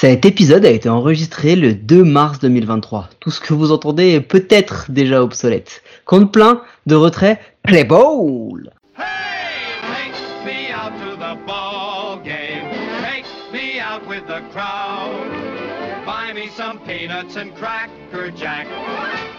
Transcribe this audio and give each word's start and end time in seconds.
Cet 0.00 0.24
épisode 0.24 0.64
a 0.64 0.70
été 0.70 0.88
enregistré 0.88 1.56
le 1.56 1.74
2 1.74 2.04
mars 2.04 2.38
2023. 2.38 3.10
Tout 3.18 3.32
ce 3.32 3.40
que 3.40 3.52
vous 3.52 3.72
entendez 3.72 4.10
est 4.10 4.20
peut-être 4.20 4.92
déjà 4.92 5.20
obsolète. 5.20 5.82
Compte 6.04 6.30
plein 6.30 6.62
de 6.86 6.94
retrait, 6.94 7.40
play 7.64 7.82
ball 7.82 8.70
Hey, 8.96 9.74
take 9.82 10.44
me 10.46 10.72
out 10.72 10.92
to 11.02 11.16
the 11.16 11.36
ball 11.44 12.20
game. 12.22 12.70
Take 13.02 13.24
me 13.52 13.80
out 13.80 14.06
with 14.06 14.24
the 14.28 14.40
crowd. 14.52 15.32
Buy 16.06 16.32
me 16.32 16.48
some 16.56 16.78
peanuts 16.86 17.36
and 17.36 17.50
cracker 17.56 18.30
jack. 18.36 18.68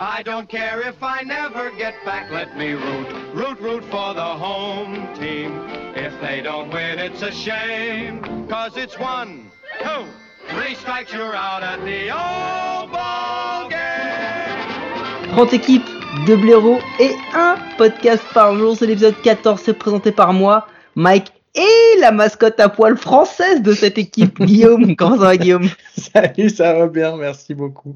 I 0.02 0.22
don't 0.26 0.50
care 0.50 0.82
if 0.82 1.02
I 1.02 1.24
never 1.24 1.72
get 1.78 1.94
back. 2.04 2.30
Let 2.34 2.58
me 2.58 2.74
root, 2.74 3.08
root, 3.34 3.62
root 3.62 3.86
for 3.86 4.14
the 4.14 4.22
home 4.22 5.08
team. 5.18 5.54
If 5.96 6.20
they 6.20 6.42
don't 6.42 6.70
win, 6.74 7.00
it's 7.00 7.22
a 7.22 7.32
shame. 7.32 8.46
Cause 8.50 8.76
it's 8.76 9.00
one, 9.00 9.50
two, 9.82 10.04
three 10.50 10.76
strikes, 10.76 11.14
you're 11.14 11.36
out 11.36 11.64
at 11.64 11.80
the 11.86 12.12
old 12.12 12.92
ball 12.92 13.70
game. 13.70 15.30
30 15.32 15.54
équipes, 15.54 15.86
2 16.26 16.36
blaireaux 16.38 16.80
et 17.00 17.16
un 17.34 17.56
podcast 17.78 18.24
par 18.34 18.56
jour. 18.58 18.76
C'est 18.76 18.88
l'épisode 18.88 19.16
14, 19.22 19.62
c'est 19.62 19.74
présenté 19.74 20.12
par 20.12 20.34
moi, 20.34 20.68
Mike 20.96 21.32
et 21.56 22.00
la 22.00 22.12
mascotte 22.12 22.60
à 22.60 22.70
poil 22.70 22.98
française 22.98 23.62
de 23.62 23.74
cette 23.74 23.98
équipe, 23.98 24.42
Guillaume. 24.46 24.96
Comment 24.96 25.18
ça 25.18 25.26
va 25.26 25.38
Guillaume 25.38 25.70
Salut, 25.98 26.50
ça 26.50 26.74
va 26.74 26.88
bien, 26.88 27.16
merci 27.18 27.54
beaucoup. 27.54 27.96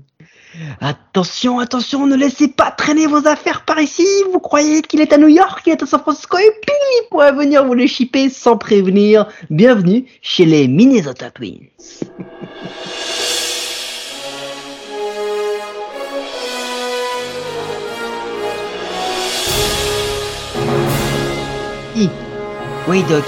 Attention, 0.82 1.60
attention, 1.60 2.06
ne 2.06 2.16
laissez 2.16 2.48
pas 2.48 2.70
traîner 2.72 3.08
vos 3.08 3.28
affaires 3.28 3.66
par 3.66 3.80
ici. 3.80 4.06
Vous 4.32 4.40
croyez 4.40 4.84
qu'il 4.84 5.02
est 5.02 5.12
à 5.12 5.18
New 5.18 5.28
York, 5.28 5.64
qu'il 5.64 5.74
est 5.74 5.82
à 5.82 5.86
San 5.86 6.00
Francisco 6.00 6.38
et 6.38 6.52
puis 6.62 6.76
il 7.02 7.08
pourrait 7.10 7.32
venir 7.32 7.66
vous 7.66 7.74
les 7.74 7.88
chipper 7.88 8.30
sans 8.30 8.58
prévenir. 8.58 9.28
Bienvenue 9.50 10.06
chez 10.22 10.46
les 10.46 10.68
Minnesota 10.68 11.32
Twins. 11.32 11.70
Oui 22.88 23.04
Doc, 23.04 23.24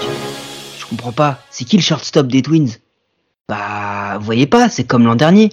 je 0.78 0.86
comprends 0.86 1.12
pas, 1.12 1.40
c'est 1.50 1.64
qui 1.64 1.78
le 1.78 1.82
shortstop 1.82 2.28
des 2.28 2.42
Twins? 2.42 2.72
Bah, 3.48 4.18
vous 4.20 4.26
voyez 4.26 4.48
pas, 4.48 4.70
c'est 4.70 4.84
comme 4.84 5.06
l'an 5.06 5.16
dernier. 5.16 5.50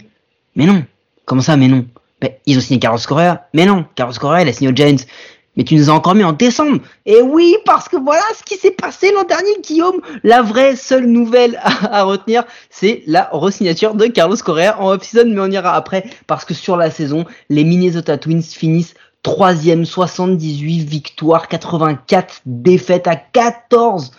Mais 0.56 0.66
non, 0.66 0.84
comment 1.24 1.42
ça, 1.42 1.56
mais 1.56 1.68
non? 1.68 1.86
Ben, 2.20 2.32
Ils 2.46 2.58
ont 2.58 2.60
signé 2.60 2.80
Carlos 2.80 2.98
Correa, 3.06 3.46
mais 3.54 3.64
non, 3.64 3.84
Carlos 3.94 4.14
Correa, 4.18 4.42
il 4.42 4.48
a 4.48 4.52
signé 4.52 4.70
aux 4.70 4.74
Giants. 4.74 5.04
Mais 5.56 5.64
tu 5.64 5.74
nous 5.74 5.90
as 5.90 5.92
encore 5.92 6.14
mis 6.14 6.24
en 6.24 6.32
décembre. 6.32 6.78
Et 7.04 7.20
oui, 7.20 7.54
parce 7.66 7.86
que 7.86 7.96
voilà 7.96 8.22
ce 8.36 8.42
qui 8.42 8.56
s'est 8.56 8.70
passé 8.70 9.12
l'an 9.12 9.24
dernier, 9.24 9.50
Guillaume. 9.62 10.00
La 10.24 10.40
vraie 10.40 10.76
seule 10.76 11.04
nouvelle 11.04 11.60
à, 11.62 11.98
à 11.98 12.02
retenir, 12.04 12.44
c'est 12.70 13.02
la 13.06 13.28
resignature 13.32 13.94
de 13.94 14.06
Carlos 14.06 14.36
Correa 14.36 14.80
en 14.80 14.90
off-season, 14.92 15.26
mais 15.28 15.40
on 15.40 15.50
ira 15.50 15.74
après, 15.74 16.04
parce 16.26 16.46
que 16.46 16.54
sur 16.54 16.78
la 16.78 16.90
saison, 16.90 17.26
les 17.50 17.64
Minnesota 17.64 18.16
Twins 18.16 18.42
finissent 18.42 18.94
troisième, 19.22 19.84
78 19.84 20.80
victoires, 20.80 21.48
84 21.48 22.42
défaites 22.46 23.06
à 23.06 23.16
14 23.16 24.12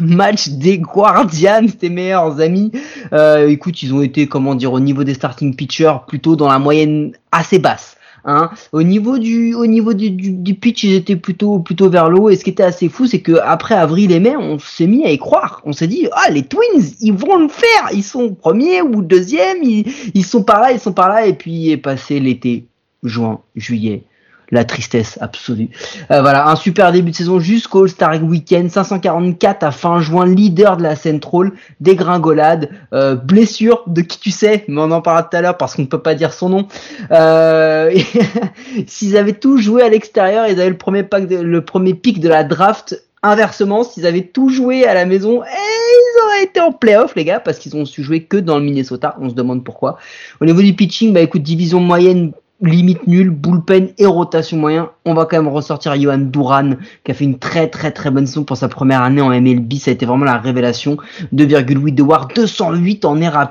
matchs 0.00 0.48
des 0.48 0.78
Guardians, 0.78 1.66
tes 1.78 1.90
meilleurs 1.90 2.40
amis. 2.40 2.72
Euh, 3.12 3.48
écoute, 3.48 3.82
ils 3.82 3.94
ont 3.94 4.02
été, 4.02 4.26
comment 4.26 4.54
dire, 4.54 4.72
au 4.72 4.80
niveau 4.80 5.04
des 5.04 5.14
starting 5.14 5.54
pitchers, 5.54 5.98
plutôt 6.06 6.36
dans 6.36 6.48
la 6.48 6.58
moyenne 6.58 7.12
assez 7.32 7.58
basse. 7.58 7.96
Hein. 8.28 8.50
Au 8.72 8.82
niveau 8.82 9.18
du, 9.18 9.54
au 9.54 9.66
niveau 9.66 9.94
du, 9.94 10.10
du, 10.10 10.54
pitch, 10.54 10.82
ils 10.82 10.94
étaient 10.94 11.14
plutôt, 11.14 11.60
plutôt 11.60 11.88
vers 11.88 12.10
le 12.10 12.18
haut. 12.18 12.28
Et 12.28 12.36
ce 12.36 12.42
qui 12.42 12.50
était 12.50 12.64
assez 12.64 12.88
fou, 12.88 13.06
c'est 13.06 13.20
que 13.20 13.38
après 13.44 13.76
avril 13.76 14.10
et 14.10 14.18
mai, 14.18 14.36
on 14.36 14.58
s'est 14.58 14.88
mis 14.88 15.04
à 15.04 15.12
y 15.12 15.18
croire. 15.18 15.62
On 15.64 15.72
s'est 15.72 15.86
dit, 15.86 16.08
ah, 16.10 16.30
les 16.30 16.42
Twins, 16.42 16.82
ils 17.00 17.12
vont 17.12 17.36
le 17.36 17.48
faire. 17.48 17.90
Ils 17.92 18.02
sont 18.02 18.34
premiers 18.34 18.82
ou 18.82 19.02
deuxième. 19.02 19.62
Ils, 19.62 19.84
ils 20.14 20.24
sont 20.24 20.42
par 20.42 20.60
là, 20.60 20.72
ils 20.72 20.80
sont 20.80 20.92
par 20.92 21.08
là. 21.08 21.26
Et 21.26 21.34
puis 21.34 21.70
est 21.70 21.76
passé 21.76 22.18
l'été, 22.18 22.66
juin, 23.04 23.40
juillet 23.54 24.02
la 24.50 24.64
tristesse 24.64 25.18
absolue. 25.20 25.68
Euh, 26.10 26.20
voilà, 26.20 26.48
un 26.48 26.56
super 26.56 26.92
début 26.92 27.10
de 27.10 27.16
saison 27.16 27.40
jusqu'au 27.40 27.84
All-Star 27.84 28.22
Weekend, 28.22 28.70
544 28.70 29.62
à 29.64 29.70
fin 29.70 30.00
juin, 30.00 30.26
leader 30.26 30.76
de 30.76 30.82
la 30.82 30.96
Central, 30.96 31.52
dégringolade, 31.80 32.70
euh, 32.92 33.14
blessure 33.14 33.82
de 33.86 34.02
qui 34.02 34.20
tu 34.20 34.30
sais, 34.30 34.64
mais 34.68 34.80
on 34.80 34.90
en 34.90 35.02
parlera 35.02 35.24
tout 35.24 35.36
à 35.36 35.40
l'heure 35.40 35.56
parce 35.56 35.74
qu'on 35.74 35.82
ne 35.82 35.86
peut 35.86 36.02
pas 36.02 36.14
dire 36.14 36.32
son 36.32 36.48
nom. 36.48 36.68
Euh, 37.10 37.96
S'ils 38.86 39.16
avaient 39.16 39.32
tout 39.32 39.58
joué 39.58 39.82
à 39.82 39.88
l'extérieur, 39.88 40.46
ils 40.46 40.60
avaient 40.60 40.70
le 40.70 40.76
premier, 40.76 41.02
pack 41.02 41.26
de, 41.26 41.36
le 41.36 41.64
premier 41.64 41.94
pic 41.94 42.20
de 42.20 42.28
la 42.28 42.44
draft. 42.44 43.02
Inversement, 43.22 43.82
s'ils 43.82 44.06
avaient 44.06 44.22
tout 44.22 44.50
joué 44.50 44.86
à 44.86 44.94
la 44.94 45.04
maison, 45.04 45.42
eh, 45.42 45.48
ils 45.48 46.22
auraient 46.24 46.44
été 46.44 46.60
en 46.60 46.70
playoff, 46.70 47.16
les 47.16 47.24
gars, 47.24 47.40
parce 47.40 47.58
qu'ils 47.58 47.74
ont 47.74 47.84
su 47.84 48.04
jouer 48.04 48.22
que 48.22 48.36
dans 48.36 48.58
le 48.58 48.64
Minnesota. 48.64 49.16
On 49.20 49.28
se 49.28 49.34
demande 49.34 49.64
pourquoi. 49.64 49.98
Au 50.40 50.44
niveau 50.44 50.60
du 50.62 50.74
pitching, 50.74 51.12
bah 51.12 51.20
écoute, 51.20 51.42
division 51.42 51.80
moyenne 51.80 52.32
limite 52.60 53.06
nul, 53.06 53.30
bullpen 53.30 53.90
et 53.98 54.06
rotation 54.06 54.56
moyen. 54.56 54.90
On 55.04 55.14
va 55.14 55.26
quand 55.26 55.36
même 55.36 55.52
ressortir 55.52 56.00
Johan 56.00 56.18
Duran 56.18 56.70
qui 57.04 57.10
a 57.10 57.14
fait 57.14 57.24
une 57.24 57.38
très 57.38 57.68
très 57.68 57.90
très 57.90 58.10
bonne 58.10 58.26
saison 58.26 58.44
pour 58.44 58.56
sa 58.56 58.68
première 58.68 59.02
année 59.02 59.20
en 59.20 59.28
MLB. 59.30 59.74
Ça 59.74 59.90
a 59.90 59.94
été 59.94 60.06
vraiment 60.06 60.24
la 60.24 60.38
révélation. 60.38 60.96
2,8 61.34 61.94
de 61.94 62.02
WAR, 62.02 62.28
208 62.34 63.04
en 63.04 63.20
ERA+, 63.20 63.50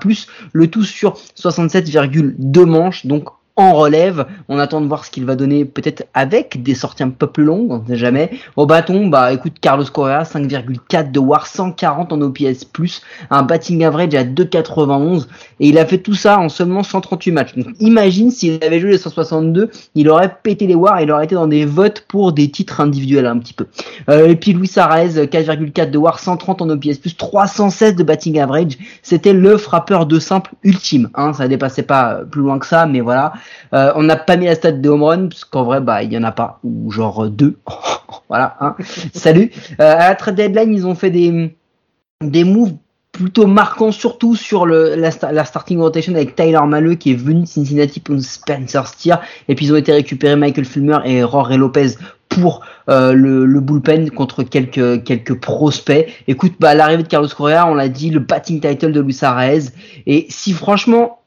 le 0.54 0.68
tout 0.68 0.84
sur 0.84 1.18
67,2 1.38 2.66
manches. 2.66 3.06
Donc 3.06 3.30
en 3.58 3.74
relève. 3.74 4.26
On 4.50 4.60
attend 4.60 4.82
de 4.82 4.88
voir 4.88 5.06
ce 5.06 5.12
qu'il 5.12 5.26
va 5.26 5.36
donner 5.36 5.66
peut-être 5.66 6.06
avec 6.14 6.62
des 6.62 6.76
sorties 6.76 7.04
un 7.04 7.10
peu 7.10 7.28
plus 7.28 7.44
longues, 7.44 7.72
on 7.72 7.80
ne 7.80 7.88
sait 7.88 7.96
jamais. 7.96 8.32
Au 8.56 8.66
bâton, 8.66 9.08
bah 9.08 9.32
écoute, 9.34 9.54
Carlos 9.62 9.86
Correa, 9.86 10.24
5,4 10.24 11.12
de 11.12 11.20
WAR, 11.20 11.48
140 11.48 12.12
en 12.12 12.22
OPS+, 12.22 12.68
un 13.30 13.44
batting 13.44 13.84
average 13.84 14.14
à 14.16 14.24
2,91 14.24 15.28
et 15.60 15.70
il 15.70 15.78
a 15.78 15.86
fait 15.86 16.00
tout 16.00 16.14
ça 16.14 16.40
en 16.40 16.50
seulement 16.50 16.84
138 16.84 17.32
matchs. 17.32 17.56
Donc 17.56 17.68
imagine 17.80 18.32
s'il 18.32 18.64
avait 18.64 18.80
joué 18.80 18.92
les 18.92 18.98
162, 18.98 19.70
il 19.96 20.10
aurait 20.10 20.36
pété 20.44 20.68
les 20.68 20.76
WAR, 20.76 21.02
il 21.02 21.12
aurait 21.12 21.26
été 21.26 21.36
dans 21.36 21.48
des 21.48 21.66
votes 21.66 22.06
pour 22.08 22.34
des 22.34 22.50
titres 22.52 22.82
individuels 22.82 23.26
un 23.26 23.38
petit 23.38 23.54
peu. 23.54 23.68
Euh, 24.10 24.28
et 24.28 24.36
puis 24.36 24.54
Luis 24.54 24.72
Arraez, 24.76 25.26
4,4 25.28 25.92
de 25.92 25.98
WAR, 25.98 26.20
130 26.20 26.62
en 26.62 26.70
OPS+, 26.70 27.00
316 27.18 27.96
de 27.96 28.04
batting 28.04 28.40
average. 28.40 28.78
C'était 29.02 29.34
le 29.34 29.58
frappeur 29.58 30.06
de 30.06 30.20
simple 30.20 30.52
ultime. 30.64 31.10
Hein, 31.16 31.34
ça 31.34 31.48
dépassait 31.48 31.84
pas 31.84 32.22
plus 32.30 32.42
loin 32.42 32.60
que 32.60 32.66
ça, 32.66 32.86
mais 32.86 33.02
voilà. 33.02 33.34
Euh, 33.74 33.92
on 33.96 34.04
n'a 34.04 34.16
pas 34.16 34.38
mis 34.38 34.46
la 34.46 34.56
stat 34.56 34.74
de 34.74 34.90
home 34.90 35.04
run 35.04 35.28
parce 35.28 35.46
qu'en 35.46 35.64
vrai 35.64 35.82
bah 35.82 36.04
il 36.04 36.12
y 36.14 36.18
en 36.18 36.24
a 36.24 36.32
pas 36.32 36.60
ou 36.64 36.92
genre 36.92 37.28
deux. 37.28 37.58
voilà. 38.30 38.56
Hein. 38.60 38.76
Salut. 39.14 39.52
Euh, 39.80 39.94
à 39.94 40.10
la 40.10 40.16
trade 40.16 40.36
deadline 40.36 40.74
ils 40.74 40.86
ont 40.86 40.96
fait 40.96 41.12
des 41.12 41.56
des 42.22 42.44
moves 42.44 42.74
plutôt 43.12 43.48
marquants 43.48 43.92
surtout 43.92 44.36
sur 44.36 44.66
le 44.66 44.96
la, 44.96 45.46
starting 45.46 45.80
rotation 45.80 46.14
avec 46.14 46.36
Tyler 46.36 46.60
Maleux 46.68 46.96
qui 46.96 47.12
est 47.12 47.16
venu 47.16 47.42
de 47.42 47.48
Cincinnati 47.48 48.02
pour 48.02 48.20
Spencer 48.20 48.88
Steer 48.88 49.16
et 49.48 49.56
puis 49.56 49.68
ils 49.68 49.74
ont 49.74 49.78
été 49.78 49.94
récupérés 49.94 50.36
Michael 50.36 50.66
Fulmer 50.66 51.00
et 51.06 51.24
Rory 51.24 51.58
Lopez 51.58 51.92
pour 52.28 52.62
euh, 52.90 53.14
le, 53.14 53.46
le, 53.46 53.60
bullpen 53.62 54.12
contre 54.12 54.44
quelques 54.44 55.04
quelques 55.04 55.40
prospects. 55.40 56.08
Écoute, 56.28 56.54
bah 56.60 56.76
l'arrivée 56.76 57.04
de 57.04 57.08
Carlos 57.08 57.30
Correa, 57.30 57.66
on 57.68 57.76
l'a 57.76 57.88
dit, 57.88 58.10
le 58.10 58.20
batting 58.20 58.60
title 58.60 58.92
de 58.92 59.00
Luis 59.00 59.18
Arraez 59.22 59.70
et 60.06 60.26
si 60.30 60.52
franchement 60.52 61.20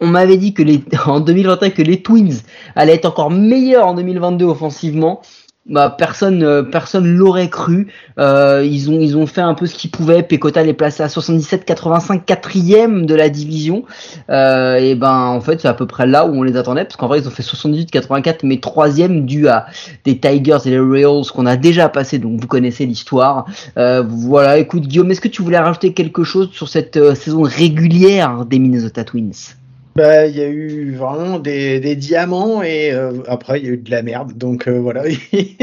on 0.00 0.06
m'avait 0.08 0.36
dit 0.36 0.54
que 0.54 0.62
les, 0.62 0.82
en 1.06 1.20
2021 1.20 1.70
que 1.70 1.82
les 1.82 2.02
Twins 2.02 2.40
allaient 2.74 2.94
être 2.94 3.06
encore 3.06 3.30
meilleurs 3.30 3.86
en 3.86 3.94
2022 3.94 4.44
offensivement. 4.44 5.22
Bah, 5.68 5.92
personne, 5.98 6.44
euh, 6.44 6.62
personne 6.62 7.08
l'aurait 7.16 7.50
cru. 7.50 7.88
Euh, 8.20 8.64
ils 8.64 8.88
ont, 8.88 9.00
ils 9.00 9.16
ont 9.16 9.26
fait 9.26 9.40
un 9.40 9.54
peu 9.54 9.66
ce 9.66 9.74
qu'ils 9.74 9.90
pouvaient. 9.90 10.22
Pecota 10.22 10.62
les 10.62 10.74
placé 10.74 11.02
à 11.02 11.08
77-85, 11.08 12.24
quatrième 12.24 13.04
de 13.04 13.16
la 13.16 13.28
division. 13.28 13.84
Euh, 14.30 14.76
et 14.76 14.94
ben, 14.94 15.12
en 15.12 15.40
fait, 15.40 15.60
c'est 15.60 15.66
à 15.66 15.74
peu 15.74 15.86
près 15.86 16.06
là 16.06 16.24
où 16.24 16.36
on 16.36 16.44
les 16.44 16.56
attendait, 16.56 16.84
parce 16.84 16.94
qu'en 16.94 17.08
vrai, 17.08 17.18
ils 17.18 17.26
ont 17.26 17.32
fait 17.32 17.42
78-84, 17.42 18.40
mais 18.44 18.60
troisième 18.60 19.26
dû 19.26 19.48
à 19.48 19.66
des 20.04 20.20
Tigers 20.20 20.58
et 20.66 20.70
les 20.70 20.78
Royals 20.78 21.26
qu'on 21.34 21.46
a 21.46 21.56
déjà 21.56 21.88
passé. 21.88 22.20
Donc, 22.20 22.40
vous 22.40 22.46
connaissez 22.46 22.86
l'histoire. 22.86 23.46
Euh, 23.76 24.04
voilà. 24.06 24.58
Écoute, 24.58 24.82
Guillaume, 24.82 25.10
est-ce 25.10 25.20
que 25.20 25.26
tu 25.26 25.42
voulais 25.42 25.58
rajouter 25.58 25.92
quelque 25.92 26.22
chose 26.22 26.50
sur 26.52 26.68
cette 26.68 27.16
saison 27.16 27.42
régulière 27.42 28.44
des 28.44 28.60
Minnesota 28.60 29.02
Twins? 29.02 29.56
Bah, 29.96 30.26
il 30.26 30.36
y 30.36 30.42
a 30.42 30.48
eu 30.48 30.94
vraiment 30.94 31.38
des, 31.38 31.80
des 31.80 31.96
diamants 31.96 32.62
et 32.62 32.92
euh, 32.92 33.22
après 33.28 33.60
il 33.60 33.64
y 33.66 33.68
a 33.70 33.72
eu 33.72 33.78
de 33.78 33.90
la 33.90 34.02
merde. 34.02 34.36
Donc 34.36 34.68
euh, 34.68 34.78
voilà, 34.78 35.04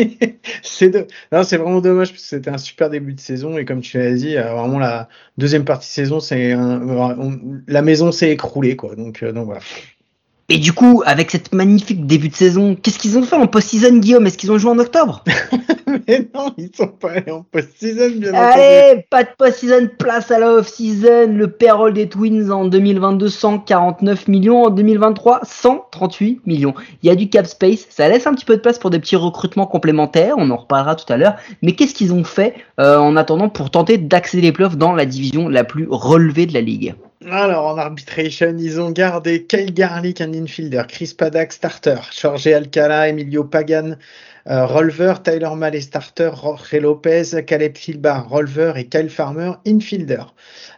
c'est 0.64 0.90
de... 0.90 1.06
c'est 1.44 1.58
vraiment 1.58 1.82
dommage 1.82 2.10
parce 2.10 2.24
que 2.24 2.28
c'était 2.30 2.50
un 2.50 2.58
super 2.58 2.90
début 2.90 3.14
de 3.14 3.20
saison 3.20 3.58
et 3.60 3.66
comme 3.66 3.82
tu 3.82 4.00
l'as 4.00 4.12
dit, 4.16 4.36
euh, 4.36 4.54
vraiment 4.56 4.80
la 4.80 5.08
deuxième 5.38 5.66
partie 5.66 5.88
de 5.88 5.94
saison, 5.94 6.20
c'est 6.20 6.52
un... 6.52 6.82
la 7.68 7.82
maison 7.84 8.12
s'est 8.12 8.32
écroulée 8.32 8.76
quoi. 8.76 8.96
Donc 8.96 9.24
donc 9.24 9.46
voilà. 9.46 9.62
Et 10.54 10.60
du 10.60 10.72
coup, 10.72 11.02
avec 11.08 11.32
cette 11.32 11.52
magnifique 11.52 12.06
début 12.06 12.30
de 12.30 12.36
saison, 12.36 12.76
qu'est-ce 12.76 13.00
qu'ils 13.00 13.18
ont 13.18 13.24
fait 13.24 13.36
en 13.36 13.48
post-season, 13.48 13.98
Guillaume? 13.98 14.28
Est-ce 14.28 14.38
qu'ils 14.38 14.52
ont 14.52 14.60
joué 14.60 14.70
en 14.70 14.78
octobre? 14.78 15.24
Mais 16.08 16.30
non, 16.36 16.54
ils 16.60 16.70
sont 16.78 16.90
pas 16.90 17.10
allés 17.10 17.32
en 17.32 17.42
post-season, 17.42 18.12
bien 18.18 18.36
Allez, 18.36 18.92
entendu. 18.92 19.06
pas 19.10 19.24
de 19.24 19.30
post-season, 19.36 19.90
place 19.98 20.30
à 20.30 20.38
la 20.38 20.52
off-season. 20.52 21.34
Le 21.36 21.48
payroll 21.48 21.94
des 21.94 22.08
Twins 22.08 22.52
en 22.52 22.66
2022, 22.66 23.30
149 23.30 24.28
millions. 24.28 24.66
En 24.66 24.70
2023, 24.70 25.40
138 25.44 26.42
millions. 26.46 26.76
Il 27.02 27.08
y 27.08 27.10
a 27.10 27.16
du 27.16 27.30
cap 27.30 27.48
space. 27.48 27.88
Ça 27.90 28.08
laisse 28.08 28.28
un 28.28 28.36
petit 28.36 28.46
peu 28.46 28.56
de 28.56 28.62
place 28.62 28.78
pour 28.78 28.92
des 28.92 29.00
petits 29.00 29.16
recrutements 29.16 29.66
complémentaires. 29.66 30.36
On 30.38 30.52
en 30.52 30.58
reparlera 30.58 30.94
tout 30.94 31.12
à 31.12 31.18
l'heure. 31.18 31.34
Mais 31.64 31.72
qu'est-ce 31.72 31.96
qu'ils 31.96 32.14
ont 32.14 32.24
fait 32.24 32.54
euh, 32.80 33.00
en 33.00 33.16
attendant 33.16 33.50
pour 33.50 33.72
tenter 33.72 33.98
d'accéder 33.98 34.44
les 34.44 34.52
playoffs 34.52 34.78
dans 34.78 34.94
la 34.94 35.08
division 35.08 35.50
la 35.50 35.64
plus 35.64 35.88
relevée 35.90 36.46
de 36.46 36.54
la 36.54 36.62
ligue? 36.62 36.94
Alors, 37.32 37.68
en 37.68 37.78
arbitration, 37.78 38.56
ils 38.58 38.82
ont 38.82 38.92
gardé 38.92 39.46
Kyle 39.46 39.74
Garlick, 39.74 40.20
un 40.20 40.34
infielder, 40.34 40.84
Chris 40.88 41.14
Paddock, 41.18 41.54
starter, 41.54 41.96
Jorge 42.12 42.48
Alcala, 42.48 43.08
Emilio 43.08 43.44
Pagan, 43.46 43.96
euh, 44.48 44.66
Rolver, 44.66 45.14
Tyler 45.24 45.50
Mallet, 45.56 45.80
starter, 45.80 46.32
Jorge 46.34 46.74
Lopez, 46.74 47.44
Caleb 47.48 47.78
Filbar, 47.78 48.28
Rolver 48.28 48.74
et 48.76 48.88
Kyle 48.88 49.10
Farmer, 49.10 49.54
infielder. 49.66 50.24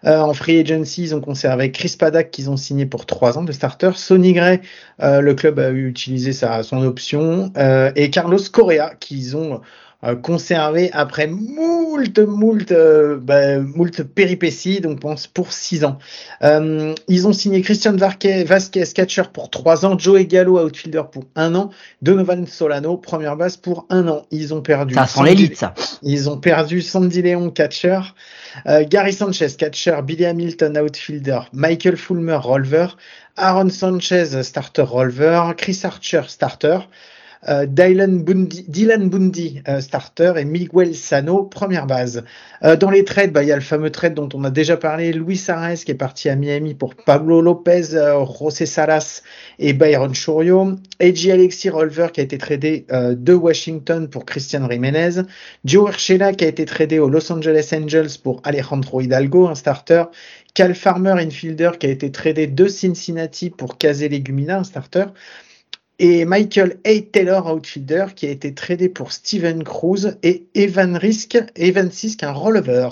Euh, 0.04 0.20
en 0.20 0.34
free 0.34 0.60
agency, 0.60 1.04
ils 1.04 1.16
ont 1.16 1.22
conservé 1.22 1.72
Chris 1.72 1.96
Paddock 1.98 2.30
qu'ils 2.30 2.50
ont 2.50 2.58
signé 2.58 2.86
pour 2.86 3.08
trois 3.08 3.38
ans 3.40 3.44
de 3.44 3.52
starter, 3.52 3.92
Sonny 3.96 4.34
Gray, 4.34 4.62
euh, 5.02 5.22
le 5.22 5.34
club 5.34 5.58
a 5.58 5.72
utilisé 5.72 6.32
sa, 6.32 6.62
son 6.62 6.84
option, 6.84 7.52
et 7.96 8.10
Carlos 8.12 8.40
Correa 8.52 8.94
qu'ils 9.00 9.36
ont 9.36 9.56
euh, 9.56 9.58
conservé 10.14 10.92
après 10.94 11.26
moult, 11.26 12.20
moult, 12.20 12.72
euh, 12.72 13.18
bah, 13.20 13.60
moult 13.60 14.04
péripéties, 14.04 14.82
donc 14.82 15.00
pense 15.00 15.26
pour 15.26 15.52
6 15.52 15.86
ans. 15.86 15.98
Euh, 16.44 16.94
ils 17.08 17.28
ont 17.28 17.34
signé 17.34 17.62
Christian 17.62 17.96
Vasquez, 17.96 18.46
catcher 18.94 19.24
pour 19.34 19.50
3 19.50 19.86
ans, 19.86 19.98
Joey 19.98 20.26
Gallo, 20.26 20.60
outfielder 20.64 21.04
pour 21.12 21.26
1 21.36 21.56
an, 21.56 21.72
Donovan 22.02 22.46
Solano, 22.46 22.98
première 22.98 23.36
base 23.36 23.58
pour 23.58 23.88
1 23.90 24.08
an. 24.08 24.26
Ils 24.32 24.54
ont 24.54 24.62
perdu. 24.62 24.94
Ça 24.94 25.08
sent 25.08 25.24
l'élite, 25.24 25.58
ça. 25.58 25.74
Ils 26.04 26.30
ont 26.30 26.38
perdu 26.38 26.82
Sandy 26.82 27.22
Leon, 27.22 27.50
catcher, 27.50 28.00
Gary 28.66 29.14
Sanchez, 29.14 29.48
catcher, 29.58 29.98
Billy 30.04 30.26
Hamilton, 30.26 30.78
outfielder, 30.78 31.40
Michael 31.52 31.98
Fulmer, 31.98 32.36
roller, 32.36 32.96
Aaron 33.38 33.70
Sanchez, 33.70 34.44
starter, 34.44 34.84
roller, 34.84 35.56
Chris 35.58 35.82
Archer, 35.84 36.22
starter. 36.28 36.80
Euh, 37.48 37.66
Dylan 37.68 38.24
Bundy, 38.24 39.62
euh, 39.68 39.80
starter 39.80 40.34
et 40.38 40.46
Miguel 40.46 40.96
Sano 40.96 41.44
première 41.44 41.86
base. 41.86 42.24
Euh, 42.64 42.76
dans 42.76 42.90
les 42.90 43.04
trades, 43.04 43.32
bah, 43.32 43.44
il 43.44 43.50
y 43.50 43.52
a 43.52 43.56
le 43.56 43.62
fameux 43.62 43.92
trade 43.92 44.16
dont 44.16 44.30
on 44.34 44.44
a 44.44 44.50
déjà 44.50 44.78
parlé, 44.78 45.14
Luis 45.14 45.44
Arraez 45.48 45.76
qui 45.76 45.92
est 45.92 45.96
parti 45.96 46.30
à 46.30 46.36
Miami 46.36 46.74
pour 46.74 46.96
Pablo 46.96 47.42
Lopez, 47.42 47.84
José 48.40 48.66
Salas 48.66 49.22
et 49.60 49.74
Byron 49.74 50.16
Churio, 50.16 50.76
AJ 51.00 51.30
Alexis 51.30 51.70
Rolver 51.70 52.08
qui 52.12 52.22
a 52.22 52.24
été 52.24 52.38
tradé 52.38 52.86
de 52.90 53.34
Washington 53.34 54.10
pour 54.10 54.26
Christian 54.26 54.68
Jiménez, 54.70 55.22
Joe 55.66 55.90
Urshela 55.90 56.34
qui 56.34 56.46
a 56.46 56.48
été 56.48 56.66
tradé 56.66 57.00
aux 57.00 57.10
Los 57.10 57.32
Angeles 57.32 57.72
Angels 57.74 58.20
pour 58.24 58.42
Alejandro 58.44 59.02
Hidalgo, 59.02 59.48
un 59.48 59.56
starter, 59.56 60.06
Cal 60.56 60.74
Farmer, 60.74 61.12
infielder, 61.12 61.72
qui 61.80 61.88
a 61.88 61.90
été 61.90 62.12
tradé 62.12 62.48
de 62.48 62.68
Cincinnati 62.68 63.50
pour 63.50 63.78
Casey 63.78 64.08
Legumina, 64.08 64.60
un 64.60 64.64
starter 64.64 65.06
et 66.00 66.26
Michael 66.26 66.78
A. 66.86 67.02
Taylor, 67.12 67.54
outfielder, 67.54 68.08
qui 68.16 68.26
a 68.28 68.30
été 68.30 68.54
tradé 68.54 68.90
pour 68.90 69.12
Steven 69.12 69.64
Cruz, 69.64 70.18
et 70.24 70.46
Evan 70.54 70.98
Risk, 70.98 71.38
Evan 71.56 71.92
Sisk, 71.92 72.24
un 72.24 72.32
rollover. 72.32 72.90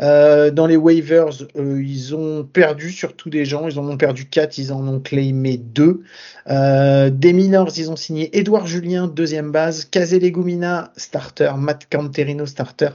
Euh, 0.00 0.50
dans 0.50 0.66
les 0.66 0.76
waivers, 0.76 1.28
euh, 1.56 1.82
ils 1.82 2.14
ont 2.14 2.44
perdu 2.44 2.90
surtout 2.90 3.28
des 3.28 3.44
gens. 3.44 3.68
Ils 3.68 3.78
en 3.78 3.88
ont 3.88 3.96
perdu 3.96 4.26
4, 4.26 4.56
ils 4.58 4.72
en 4.72 4.86
ont 4.88 5.00
claimé 5.00 5.58
2. 5.58 6.02
Euh, 6.48 7.10
des 7.10 7.32
minors, 7.32 7.70
ils 7.76 7.90
ont 7.90 7.96
signé 7.96 8.36
Edouard 8.38 8.66
Julien, 8.66 9.08
deuxième 9.08 9.50
base, 9.52 9.88
Legumina, 9.94 10.92
starter, 10.96 11.52
Matt 11.58 11.86
Canterino, 11.90 12.46
starter, 12.46 12.90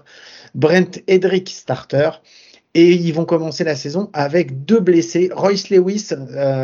Brent 0.56 1.00
Edrick, 1.08 1.50
starter. 1.50 2.10
Et 2.74 2.92
ils 2.92 3.14
vont 3.14 3.24
commencer 3.24 3.64
la 3.64 3.76
saison 3.76 4.10
avec 4.12 4.66
deux 4.66 4.82
blessés. 4.82 5.30
Royce 5.34 5.70
Lewis, 5.70 6.10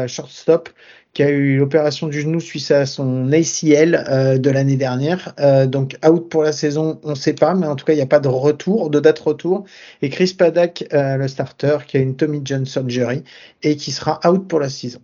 shortstop, 0.07 0.69
qui 1.13 1.23
a 1.23 1.29
eu 1.29 1.57
l'opération 1.57 2.07
du 2.07 2.21
genou 2.21 2.39
suite 2.39 2.71
à 2.71 2.85
son 2.85 3.31
ACL 3.31 4.05
euh, 4.09 4.37
de 4.37 4.49
l'année 4.49 4.77
dernière. 4.77 5.33
Euh, 5.39 5.65
donc 5.65 5.97
out 6.07 6.29
pour 6.29 6.43
la 6.43 6.53
saison, 6.53 6.99
on 7.03 7.11
ne 7.11 7.15
sait 7.15 7.33
pas, 7.33 7.53
mais 7.53 7.67
en 7.67 7.75
tout 7.75 7.85
cas, 7.85 7.93
il 7.93 7.97
n'y 7.97 8.01
a 8.01 8.07
pas 8.07 8.19
de 8.19 8.29
retour, 8.29 8.89
de 8.89 8.99
date 8.99 9.19
retour. 9.19 9.65
Et 10.01 10.09
Chris 10.09 10.33
Paddock, 10.37 10.85
euh, 10.93 11.17
le 11.17 11.27
starter, 11.27 11.79
qui 11.87 11.97
a 11.97 11.99
une 11.99 12.15
Tommy 12.15 12.41
John 12.43 12.65
surgery 12.65 13.23
et 13.63 13.75
qui 13.75 13.91
sera 13.91 14.19
out 14.25 14.47
pour 14.47 14.59
la 14.59 14.69
saison. 14.69 15.01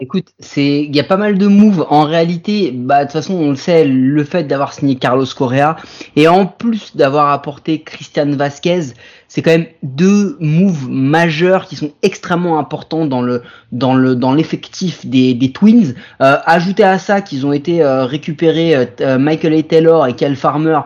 Écoute, 0.00 0.28
c'est 0.38 0.84
il 0.84 0.94
y 0.94 1.00
a 1.00 1.04
pas 1.04 1.16
mal 1.16 1.38
de 1.38 1.48
moves. 1.48 1.84
En 1.90 2.04
réalité, 2.04 2.70
bah 2.72 3.00
de 3.00 3.04
toute 3.04 3.14
façon, 3.14 3.34
on 3.34 3.50
le 3.50 3.56
sait, 3.56 3.84
le 3.84 4.22
fait 4.22 4.44
d'avoir 4.44 4.72
signé 4.72 4.94
Carlos 4.94 5.26
Correa 5.36 5.76
et 6.14 6.28
en 6.28 6.46
plus 6.46 6.94
d'avoir 6.94 7.30
apporté 7.30 7.82
Christian 7.82 8.30
Vasquez, 8.30 8.92
c'est 9.26 9.42
quand 9.42 9.50
même 9.50 9.66
deux 9.82 10.36
moves 10.38 10.88
majeurs 10.88 11.66
qui 11.66 11.74
sont 11.74 11.90
extrêmement 12.02 12.60
importants 12.60 13.06
dans 13.06 13.22
le 13.22 13.42
dans 13.72 13.94
le 13.94 14.14
dans 14.14 14.32
l'effectif 14.32 15.04
des, 15.04 15.34
des 15.34 15.50
Twins. 15.50 15.94
Euh, 16.22 16.36
à 16.46 16.98
ça 16.98 17.20
qu'ils 17.20 17.44
ont 17.44 17.52
été 17.52 17.82
euh, 17.82 18.04
récupérés 18.04 18.76
euh, 18.76 18.86
euh, 19.00 19.18
Michael 19.18 19.54
A. 19.54 19.62
Taylor 19.64 20.06
et 20.06 20.14
Cal 20.14 20.36
Farmer 20.36 20.80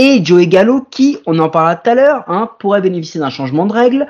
et 0.00 0.24
Joey 0.24 0.46
Gallo 0.46 0.86
qui, 0.88 1.18
on 1.26 1.40
en 1.40 1.48
parlera 1.48 1.74
tout 1.74 1.90
à 1.90 1.94
l'heure, 1.96 2.24
hein, 2.28 2.48
pourrait 2.60 2.80
bénéficier 2.80 3.18
d'un 3.18 3.30
changement 3.30 3.66
de 3.66 3.72
règle. 3.72 4.06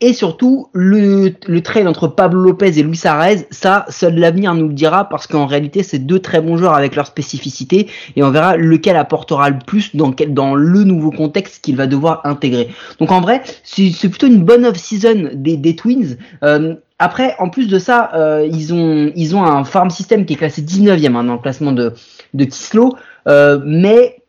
et 0.00 0.12
surtout 0.12 0.68
le, 0.72 1.32
le 1.46 1.60
trade 1.62 1.86
entre 1.86 2.06
Pablo 2.06 2.40
Lopez 2.40 2.78
et 2.78 2.82
Luis 2.82 3.00
Arez, 3.04 3.46
ça 3.50 3.86
seul 3.88 4.16
l'avenir 4.16 4.54
nous 4.54 4.68
le 4.68 4.74
dira 4.74 5.08
parce 5.08 5.26
qu'en 5.26 5.46
réalité 5.46 5.82
c'est 5.82 5.98
deux 5.98 6.18
très 6.18 6.42
bons 6.42 6.58
joueurs 6.58 6.74
avec 6.74 6.96
leur 6.96 7.06
spécificité 7.06 7.88
et 8.16 8.22
on 8.22 8.30
verra 8.30 8.56
lequel 8.56 8.96
apportera 8.96 9.50
le 9.50 9.58
plus 9.58 9.96
dans, 9.96 10.12
quel, 10.12 10.34
dans 10.34 10.54
le 10.54 10.84
nouveau 10.84 11.10
contexte 11.10 11.64
qu'il 11.64 11.76
va 11.76 11.86
devoir 11.86 12.20
intégré. 12.24 12.68
Donc 12.98 13.10
en 13.10 13.20
vrai, 13.20 13.42
c'est 13.62 14.08
plutôt 14.08 14.26
une 14.26 14.44
bonne 14.44 14.66
off-season 14.66 15.30
des, 15.34 15.56
des, 15.56 15.76
Twins. 15.76 16.16
Euh, 16.42 16.74
après, 16.98 17.34
en 17.38 17.48
plus 17.48 17.68
de 17.68 17.78
ça, 17.78 18.10
euh, 18.14 18.46
ils 18.50 18.74
ont 18.74 19.10
ils 19.16 19.34
ont 19.34 19.44
un 19.44 19.64
farm 19.64 19.90
system 19.90 20.26
qui 20.26 20.34
est 20.34 20.36
classé 20.36 20.62
19e 20.62 21.16
hein, 21.16 21.24
dans 21.24 21.34
le 21.34 21.38
classement 21.38 21.72
de 21.72 21.94
de 22.34 22.44
Kislo, 22.44 22.96
euh, 23.26 23.58
mais 23.64 24.19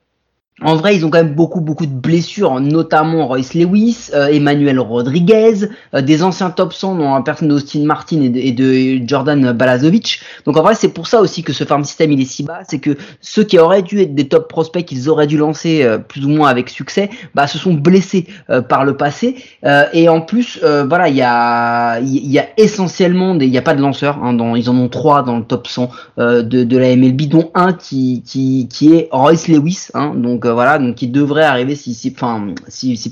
en 0.63 0.75
vrai, 0.75 0.95
ils 0.95 1.05
ont 1.05 1.09
quand 1.09 1.23
même 1.23 1.33
beaucoup 1.33 1.61
beaucoup 1.61 1.85
de 1.85 1.93
blessures, 1.93 2.59
notamment 2.59 3.27
Royce 3.27 3.53
Lewis, 3.53 4.09
euh, 4.13 4.27
Emmanuel 4.27 4.79
Rodriguez, 4.79 5.69
euh, 5.93 6.01
des 6.01 6.23
anciens 6.23 6.51
top 6.51 6.73
100 6.73 6.95
dont 6.95 7.15
la 7.15 7.21
personne 7.21 7.47
d'Austin 7.47 7.83
Martin 7.85 8.21
et 8.21 8.51
de, 8.51 9.01
Jordan 9.07 9.51
Balazovic. 9.51 10.21
Donc 10.45 10.57
en 10.57 10.61
vrai, 10.61 10.75
c'est 10.75 10.89
pour 10.89 11.07
ça 11.07 11.21
aussi 11.21 11.43
que 11.43 11.53
ce 11.53 11.63
farm 11.63 11.83
system 11.83 12.11
il 12.11 12.21
est 12.21 12.25
si 12.25 12.43
bas, 12.43 12.59
c'est 12.67 12.79
que 12.79 12.97
ceux 13.21 13.43
qui 13.43 13.57
auraient 13.57 13.81
dû 13.81 14.01
être 14.01 14.13
des 14.13 14.27
top 14.27 14.47
prospects 14.47 14.85
qu'ils 14.85 15.09
auraient 15.09 15.27
dû 15.27 15.37
lancer 15.37 15.83
euh, 15.83 15.97
plus 15.97 16.25
ou 16.25 16.29
moins 16.29 16.49
avec 16.49 16.69
succès, 16.69 17.09
bah 17.33 17.47
se 17.47 17.57
sont 17.57 17.73
blessés 17.73 18.27
par 18.69 18.85
le 18.85 18.95
passé. 18.95 19.35
et 19.93 20.09
en 20.09 20.21
plus, 20.21 20.59
voilà, 20.61 21.09
il 21.09 21.15
y 21.15 21.21
a 21.23 21.99
essentiellement 22.57 23.35
il 23.35 23.49
y 23.49 23.57
a 23.57 23.61
pas 23.61 23.73
de 23.73 23.81
lanceurs, 23.81 24.19
hein, 24.23 24.33
dans, 24.33 24.55
ils 24.55 24.69
en 24.69 24.77
ont 24.77 24.89
trois 24.89 25.23
dans 25.23 25.37
le 25.37 25.43
top 25.43 25.67
100 25.67 25.89
de, 26.17 26.41
de 26.41 26.77
la 26.77 26.95
MLB, 26.95 27.23
dont 27.23 27.51
un 27.55 27.73
qui 27.73 28.23
qui 28.25 28.67
qui 28.69 28.93
est 28.93 29.09
Royce 29.11 29.47
Lewis, 29.47 29.87
hein, 29.93 30.13
donc 30.15 30.45
voilà, 30.53 30.77
donc 30.80 31.01
il 31.01 31.12
devrait 31.12 31.44
arriver 31.44 31.75
si, 31.75 31.94
si, 31.94 32.13
enfin, 32.15 32.53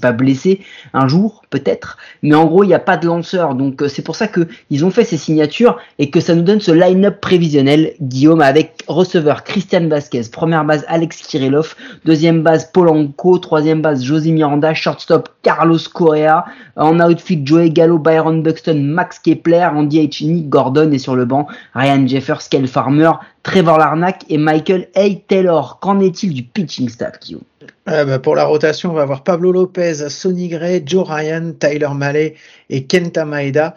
pas 0.01 0.11
blessé 0.11 0.61
un 0.93 1.07
jour 1.07 1.43
peut-être, 1.49 1.97
mais 2.21 2.35
en 2.35 2.45
gros 2.45 2.63
il 2.63 2.67
n'y 2.67 2.73
a 2.73 2.79
pas 2.79 2.97
de 2.97 3.07
lanceur, 3.07 3.55
donc 3.55 3.81
euh, 3.81 3.87
c'est 3.87 4.03
pour 4.03 4.15
ça 4.15 4.27
que 4.27 4.47
ils 4.69 4.85
ont 4.85 4.91
fait 4.91 5.03
ces 5.03 5.17
signatures 5.17 5.79
et 5.97 6.09
que 6.09 6.19
ça 6.19 6.35
nous 6.35 6.43
donne 6.43 6.61
ce 6.61 6.71
line-up 6.71 7.19
prévisionnel, 7.21 7.93
Guillaume, 8.01 8.41
avec 8.41 8.83
receveur 8.87 9.43
Christian 9.43 9.87
Vasquez, 9.87 10.21
première 10.31 10.63
base 10.63 10.85
Alex 10.87 11.17
Kirillov, 11.21 11.75
deuxième 12.05 12.43
base 12.43 12.71
Polanco, 12.71 13.37
troisième 13.39 13.81
base 13.81 14.03
José 14.03 14.31
Miranda, 14.31 14.73
shortstop 14.73 15.29
Carlos 15.41 15.79
Correa, 15.93 16.45
en 16.75 16.99
outfit 16.99 17.41
Joey 17.43 17.71
Gallo, 17.71 17.97
Byron 17.97 18.43
Buxton, 18.43 18.79
Max 18.83 19.19
Kepler, 19.19 19.67
en 19.73 19.83
DH 19.83 20.23
Gordon 20.47 20.91
et 20.91 20.99
sur 20.99 21.15
le 21.15 21.25
banc 21.25 21.47
Ryan 21.73 22.07
Jeffers, 22.07 22.47
Kel 22.49 22.67
Farmer, 22.67 23.11
Trevor 23.43 23.77
Larnack 23.77 24.25
et 24.29 24.37
Michael 24.37 24.87
A. 24.95 25.09
Taylor. 25.27 25.79
Qu'en 25.79 25.99
est-il 25.99 26.33
du 26.33 26.43
pitching 26.43 26.89
staff, 26.89 27.19
Guillaume? 27.19 27.43
Euh, 27.87 28.05
bah, 28.05 28.19
Pour 28.19 28.35
la 28.35 28.45
rotation, 28.45 28.91
on 28.91 28.93
va 28.93 29.03
avoir 29.03 29.23
Pablo 29.23 29.51
Lopez, 29.51 30.09
Sonny 30.09 30.49
Gray, 30.49 30.83
Joe 30.85 31.07
Ryan, 31.07 31.53
Tyler 31.59 31.89
Mallet 31.93 32.35
et 32.69 32.85
Kenta 32.85 33.25
Maeda. 33.25 33.75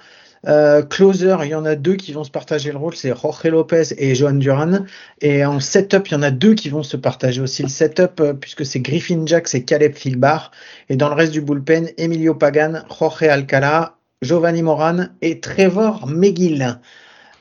Euh, 0.49 0.83
closer, 0.83 1.37
il 1.43 1.51
y 1.51 1.55
en 1.55 1.65
a 1.65 1.77
deux 1.77 1.95
qui 1.95 2.13
vont 2.13 2.25
se 2.25 2.31
partager 2.31 2.73
le 2.73 2.79
rôle, 2.79 2.97
c'est 2.97 3.15
Jorge 3.15 3.45
Lopez 3.45 3.95
et 3.97 4.15
Johan 4.15 4.33
Duran. 4.33 4.81
Et 5.21 5.45
en 5.45 5.61
setup, 5.61 6.09
il 6.09 6.13
y 6.13 6.17
en 6.17 6.23
a 6.23 6.33
deux 6.33 6.55
qui 6.55 6.69
vont 6.69 6.83
se 6.83 6.97
partager 6.97 7.41
aussi 7.41 7.63
le 7.63 7.69
setup, 7.69 8.21
euh, 8.21 8.33
puisque 8.33 8.67
c'est 8.67 8.81
Griffin 8.81 9.23
Jacks 9.25 9.55
et 9.55 9.65
Caleb 9.65 9.95
Filbar. 9.95 10.51
Et 10.89 10.97
dans 10.97 11.09
le 11.09 11.15
reste 11.15 11.33
du 11.33 11.41
bullpen, 11.41 11.91
Emilio 11.97 12.35
Pagan, 12.35 12.83
Jorge 12.89 13.23
Alcala, 13.23 13.97
Giovanni 14.21 14.63
Moran 14.63 15.07
et 15.21 15.41
Trevor 15.41 16.07
McGill. 16.09 16.79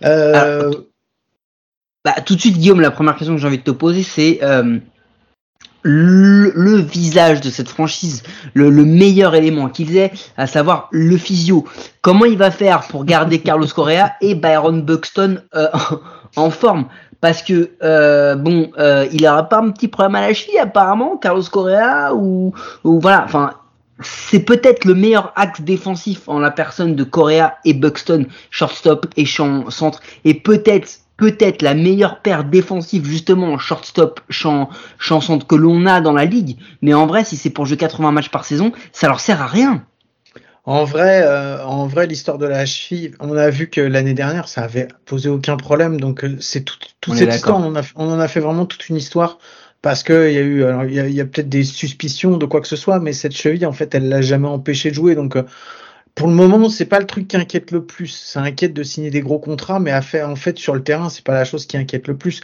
Euh, 0.04 0.72
bah, 2.04 2.14
tout 2.26 2.36
de 2.36 2.40
suite, 2.40 2.58
Guillaume, 2.58 2.82
la 2.82 2.92
première 2.92 3.16
question 3.16 3.36
que 3.36 3.42
j'ai 3.42 3.48
envie 3.48 3.60
de 3.60 3.64
te 3.64 3.72
poser, 3.72 4.02
c'est 4.02 4.40
euh, 4.42 4.80
le, 5.84 6.78
visage 6.78 7.42
de 7.42 7.50
cette 7.50 7.70
franchise, 7.70 8.24
le, 8.54 8.72
meilleur 8.72 9.36
élément 9.36 9.70
qu'ils 9.70 9.98
aient, 9.98 10.12
à 10.36 10.48
savoir 10.48 10.88
le 10.92 11.16
physio. 11.18 11.66
Comment 12.02 12.26
il 12.26 12.38
va 12.38 12.50
faire 12.50 12.82
pour 12.88 13.06
garder 13.06 13.40
Carlos 13.44 13.68
Correa 13.68 14.14
et 14.22 14.34
Byron 14.34 14.82
Buxton 14.82 15.42
euh, 15.56 15.68
en 16.36 16.50
forme? 16.50 16.88
Parce 17.20 17.44
que 17.44 17.70
euh, 17.84 18.36
bon, 18.36 18.72
il 19.12 19.28
aura 19.28 19.44
pas 19.44 19.60
un 19.60 19.70
petit 19.70 19.88
problème 19.88 20.16
à 20.16 20.22
la 20.22 20.34
cheville 20.34 20.58
apparemment, 20.58 21.18
Carlos 21.18 21.44
Correa 21.44 22.16
ou, 22.16 22.52
ou 22.84 23.00
voilà, 23.00 23.24
enfin 23.26 23.54
c'est 24.04 24.40
peut-être 24.40 24.86
le 24.86 24.96
meilleur 24.96 25.32
axe 25.36 25.62
défensif 25.62 26.28
en 26.28 26.40
la 26.40 26.52
personne 26.52 26.96
de 26.96 27.04
Correa 27.04 27.58
et 27.66 27.74
Buxton, 27.74 28.26
shortstop 28.50 29.06
et 29.18 29.26
champ 29.26 29.70
centre, 29.70 30.02
et 30.26 30.34
peut-être 30.34 31.01
peut-être 31.22 31.62
la 31.62 31.76
meilleure 31.76 32.20
paire 32.22 32.44
défensive 32.44 33.06
justement 33.06 33.54
en 33.54 33.60
shortstop 33.60 34.22
champ, 34.32 34.70
que 35.48 35.56
l'on 35.56 35.86
a 35.86 36.02
dans 36.02 36.14
la 36.14 36.26
ligue. 36.26 36.58
Mais 36.82 36.96
en 36.96 37.06
vrai, 37.06 37.24
si 37.24 37.38
c'est 37.38 37.52
pour 37.52 37.68
jouer 37.68 37.78
80 37.78 38.12
matchs 38.12 38.30
par 38.30 38.44
saison, 38.44 38.72
ça 38.92 39.06
leur 39.06 39.20
sert 39.20 39.40
à 39.40 39.46
rien. 39.46 39.86
En 40.66 40.84
vrai, 40.84 41.22
euh, 41.24 41.64
en 41.64 41.86
vrai, 41.86 42.08
l'histoire 42.08 42.40
de 42.40 42.48
la 42.48 42.66
cheville, 42.66 43.14
on 43.20 43.38
a 43.38 43.52
vu 43.52 43.70
que 43.70 43.82
l'année 43.82 44.16
dernière, 44.16 44.48
ça 44.48 44.64
avait 44.64 44.88
posé 45.06 45.30
aucun 45.30 45.58
problème. 45.58 46.00
Donc 46.00 46.24
euh, 46.24 46.38
c'est 46.40 46.62
tout, 46.62 46.78
toute 47.02 47.16
cette 47.16 47.36
histoire, 47.36 47.60
on 47.60 47.66
en, 47.66 47.76
a, 47.76 47.84
on 47.96 48.12
en 48.12 48.20
a 48.20 48.28
fait 48.28 48.40
vraiment 48.40 48.66
toute 48.66 48.90
une 48.90 48.96
histoire 48.96 49.38
parce 49.84 50.02
que 50.02 50.28
il 50.28 50.34
y 50.34 50.40
a 50.40 50.42
eu, 50.42 50.64
alors 50.64 50.86
il 50.86 50.94
y 50.96 51.00
a, 51.00 51.08
il 51.08 51.14
y 51.14 51.22
a 51.22 51.26
peut-être 51.26 51.50
des 51.50 51.64
suspicions 51.64 52.38
de 52.38 52.48
quoi 52.48 52.62
que 52.62 52.68
ce 52.68 52.76
soit, 52.76 53.00
mais 53.00 53.14
cette 53.14 53.36
cheville, 53.36 53.68
en 53.68 53.74
fait, 53.74 53.94
elle 53.94 54.10
l'a 54.10 54.24
jamais 54.24 54.48
empêché 54.48 54.90
de 54.90 54.96
jouer. 54.96 55.14
Donc 55.14 55.36
euh, 55.36 55.44
pour 56.16 56.28
le 56.28 56.34
moment, 56.34 56.70
c'est 56.70 56.86
pas 56.86 57.00
le 57.00 57.06
truc 57.06 57.28
qui 57.28 57.38
inquiète 57.38 57.72
le 57.72 57.86
plus. 57.86 58.08
Ça 58.08 58.42
inquiète 58.42 58.74
de 58.74 58.84
signer 58.84 59.10
des 59.10 59.22
gros 59.22 59.40
contrats, 59.40 59.80
mais 59.80 59.92
à 59.92 60.02
en 60.28 60.36
fait, 60.36 60.58
sur 60.58 60.74
le 60.76 60.84
terrain, 60.84 61.10
c'est 61.10 61.24
pas 61.24 61.34
la 61.34 61.46
chose 61.46 61.66
qui 61.66 61.78
inquiète 61.78 62.08
le 62.08 62.18
plus. 62.18 62.42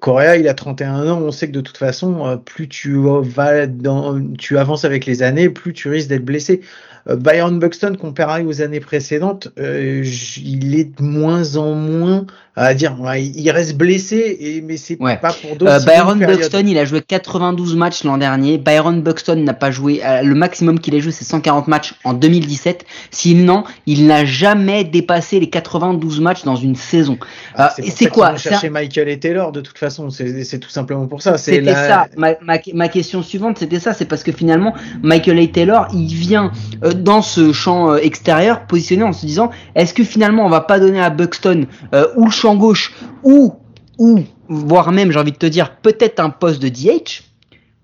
Correa, 0.00 0.36
il 0.36 0.46
a 0.48 0.54
31 0.54 1.08
ans. 1.08 1.20
On 1.20 1.32
sait 1.32 1.48
que 1.48 1.52
de 1.52 1.60
toute 1.60 1.76
façon, 1.76 2.26
euh, 2.26 2.36
plus 2.36 2.68
tu 2.68 2.96
vas 3.22 3.66
dans, 3.66 4.20
tu 4.38 4.56
avances 4.58 4.84
avec 4.84 5.06
les 5.06 5.22
années, 5.22 5.48
plus 5.48 5.72
tu 5.72 5.88
risques 5.88 6.08
d'être 6.08 6.24
blessé. 6.24 6.60
Euh, 7.08 7.16
Byron 7.16 7.58
Buxton, 7.58 7.96
comparé 7.98 8.44
aux 8.44 8.60
années 8.62 8.80
précédentes, 8.80 9.48
euh, 9.58 10.04
il 10.44 10.78
est 10.78 10.96
de 10.98 11.02
moins 11.02 11.56
en 11.56 11.74
moins 11.74 12.26
à 12.60 12.74
dire, 12.74 12.96
il 13.16 13.48
reste 13.52 13.76
blessé, 13.76 14.36
et, 14.40 14.60
mais 14.62 14.76
c'est 14.76 15.00
Ouais. 15.00 15.16
pas 15.16 15.32
pour 15.32 15.54
d'autres. 15.54 15.70
Euh, 15.70 15.78
Byron 15.84 16.18
Buxton, 16.18 16.64
il 16.66 16.76
a 16.76 16.84
joué 16.84 17.00
92 17.02 17.76
matchs 17.76 18.02
l'an 18.02 18.18
dernier. 18.18 18.58
Byron 18.58 19.00
Buxton 19.00 19.36
n'a 19.36 19.54
pas 19.54 19.70
joué. 19.70 20.00
le 20.24 20.34
maximum 20.34 20.80
qu'il 20.80 20.96
ait 20.96 21.00
joué, 21.00 21.12
c'est 21.12 21.24
140 21.24 21.68
matchs 21.68 21.94
en 22.02 22.14
2017. 22.14 22.84
Sinon, 23.12 23.62
il 23.86 24.08
n'a 24.08 24.24
jamais 24.24 24.82
dépassé 24.82 25.38
les 25.38 25.48
92 25.50 26.20
matchs 26.20 26.42
dans 26.42 26.56
une 26.56 26.74
saison. 26.74 27.16
Ah, 27.54 27.72
c'est 27.78 28.06
quoi 28.08 28.30
C'est 28.36 28.48
un- 28.48 28.52
chercher 28.52 28.70
Michael 28.70 29.08
et 29.08 29.20
Taylor 29.20 29.52
de 29.52 29.60
toute 29.60 29.78
façon, 29.78 29.87
c'est 29.90 30.44
c'est 30.44 30.58
tout 30.58 30.68
simplement 30.68 31.06
pour 31.06 31.22
ça. 31.22 31.38
C'était 31.38 31.60
la- 31.60 31.88
ça. 31.88 32.06
Ma, 32.16 32.34
ma, 32.42 32.58
ma 32.74 32.88
question 32.88 33.22
suivante, 33.22 33.58
c'était 33.58 33.80
ça. 33.80 33.92
C'est 33.94 34.04
parce 34.04 34.22
que 34.22 34.32
finalement, 34.32 34.74
Michael 35.02 35.38
A. 35.38 35.46
Taylor, 35.48 35.88
il 35.92 36.12
vient 36.14 36.52
euh, 36.84 36.92
dans 36.92 37.22
ce 37.22 37.52
champ 37.52 37.92
euh, 37.92 37.96
extérieur 37.96 38.66
positionné 38.66 39.02
en 39.04 39.12
se 39.12 39.24
disant, 39.26 39.50
est-ce 39.74 39.94
que 39.94 40.04
finalement 40.04 40.44
on 40.46 40.50
va 40.50 40.60
pas 40.60 40.78
donner 40.80 41.00
à 41.00 41.10
Buxton 41.10 41.66
euh, 41.94 42.06
ou 42.16 42.26
le 42.26 42.30
champ 42.30 42.56
gauche 42.56 42.94
ou 43.22 43.54
ou 43.98 44.20
voire 44.48 44.92
même, 44.92 45.10
j'ai 45.10 45.18
envie 45.18 45.32
de 45.32 45.36
te 45.36 45.46
dire, 45.46 45.76
peut-être 45.76 46.20
un 46.20 46.30
poste 46.30 46.62
de 46.62 46.68
DH 46.68 47.22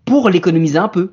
pour 0.05 0.31
l'économiser 0.31 0.79
un 0.79 0.89
peu? 0.89 1.13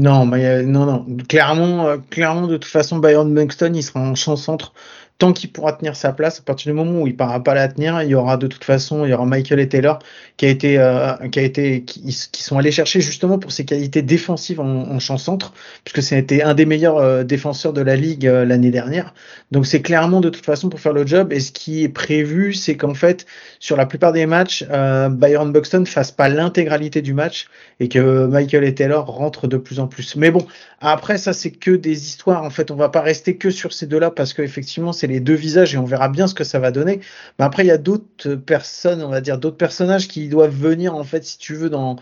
Non, 0.00 0.26
mais 0.26 0.44
euh, 0.46 0.62
non, 0.62 0.86
non. 0.86 1.04
Clairement, 1.28 1.86
euh, 1.86 1.96
clairement, 2.10 2.46
de 2.46 2.56
toute 2.56 2.70
façon, 2.70 2.98
Byron 2.98 3.34
Buxton, 3.34 3.72
il 3.74 3.82
sera 3.82 4.00
en 4.00 4.14
champ 4.14 4.36
centre 4.36 4.72
tant 5.18 5.32
qu'il 5.32 5.50
pourra 5.50 5.72
tenir 5.72 5.96
sa 5.96 6.12
place. 6.12 6.38
À 6.38 6.42
partir 6.42 6.72
du 6.72 6.76
moment 6.76 7.02
où 7.02 7.06
il 7.06 7.12
ne 7.12 7.16
pourra 7.16 7.42
pas 7.42 7.54
la 7.54 7.68
tenir, 7.68 8.00
il 8.02 8.08
y 8.08 8.14
aura 8.14 8.36
de 8.36 8.46
toute 8.46 8.64
façon, 8.64 9.04
il 9.04 9.10
y 9.10 9.12
aura 9.12 9.26
Michael 9.26 9.58
et 9.60 9.68
Taylor 9.68 9.98
qui 10.36 10.46
a 10.46 10.48
été, 10.48 10.78
euh, 10.78 11.14
qui 11.30 11.40
a 11.40 11.42
été, 11.42 11.82
qui, 11.82 12.12
sont 12.12 12.56
allés 12.56 12.70
chercher 12.70 13.00
justement 13.00 13.38
pour 13.38 13.50
ses 13.50 13.64
qualités 13.64 14.02
défensives 14.02 14.60
en, 14.60 14.88
en 14.88 14.98
champ 15.00 15.18
centre, 15.18 15.52
puisque 15.84 16.02
c'était 16.02 16.42
un 16.42 16.54
des 16.54 16.64
meilleurs 16.64 16.98
euh, 16.98 17.24
défenseurs 17.24 17.72
de 17.72 17.80
la 17.80 17.96
ligue 17.96 18.26
euh, 18.28 18.44
l'année 18.44 18.70
dernière. 18.70 19.12
Donc 19.50 19.66
c'est 19.66 19.82
clairement 19.82 20.20
de 20.20 20.28
toute 20.28 20.44
façon 20.44 20.68
pour 20.68 20.78
faire 20.78 20.92
le 20.92 21.04
job. 21.04 21.32
Et 21.32 21.40
ce 21.40 21.50
qui 21.50 21.82
est 21.82 21.88
prévu, 21.88 22.54
c'est 22.54 22.76
qu'en 22.76 22.94
fait, 22.94 23.26
sur 23.60 23.76
la 23.76 23.86
plupart 23.86 24.12
des 24.12 24.26
matchs, 24.26 24.64
euh, 24.70 25.08
Byron 25.08 25.52
Buxton 25.52 25.84
fasse 25.84 26.12
pas 26.12 26.28
l'intégralité 26.28 27.02
du 27.02 27.14
match 27.14 27.48
et 27.80 27.88
que 27.88 28.26
Michael 28.26 28.64
et 28.64 28.74
Taylor 28.74 29.06
rentrent 29.06 29.46
de 29.46 29.56
plus 29.56 29.80
en 29.80 29.86
plus. 29.86 30.16
Mais 30.16 30.30
bon, 30.30 30.46
après 30.80 31.18
ça 31.18 31.32
c'est 31.32 31.50
que 31.50 31.72
des 31.72 32.06
histoires. 32.06 32.44
En 32.44 32.50
fait, 32.50 32.70
on 32.70 32.76
va 32.76 32.88
pas 32.88 33.00
rester 33.00 33.36
que 33.36 33.50
sur 33.50 33.72
ces 33.72 33.86
deux-là 33.86 34.10
parce 34.10 34.32
qu'effectivement 34.32 34.92
c'est 34.92 35.06
les 35.06 35.20
deux 35.20 35.34
visages 35.34 35.74
et 35.74 35.78
on 35.78 35.84
verra 35.84 36.08
bien 36.08 36.26
ce 36.26 36.34
que 36.34 36.44
ça 36.44 36.58
va 36.58 36.70
donner. 36.70 37.00
Mais 37.38 37.44
après 37.44 37.64
il 37.64 37.68
y 37.68 37.72
a 37.72 37.78
d'autres 37.78 38.34
personnes, 38.34 39.02
on 39.02 39.08
va 39.08 39.20
dire 39.20 39.38
d'autres 39.38 39.56
personnages 39.56 40.08
qui 40.08 40.28
doivent 40.28 40.54
venir 40.54 40.94
en 40.94 41.04
fait, 41.04 41.24
si 41.24 41.38
tu 41.38 41.54
veux, 41.54 41.70
dans 41.70 41.96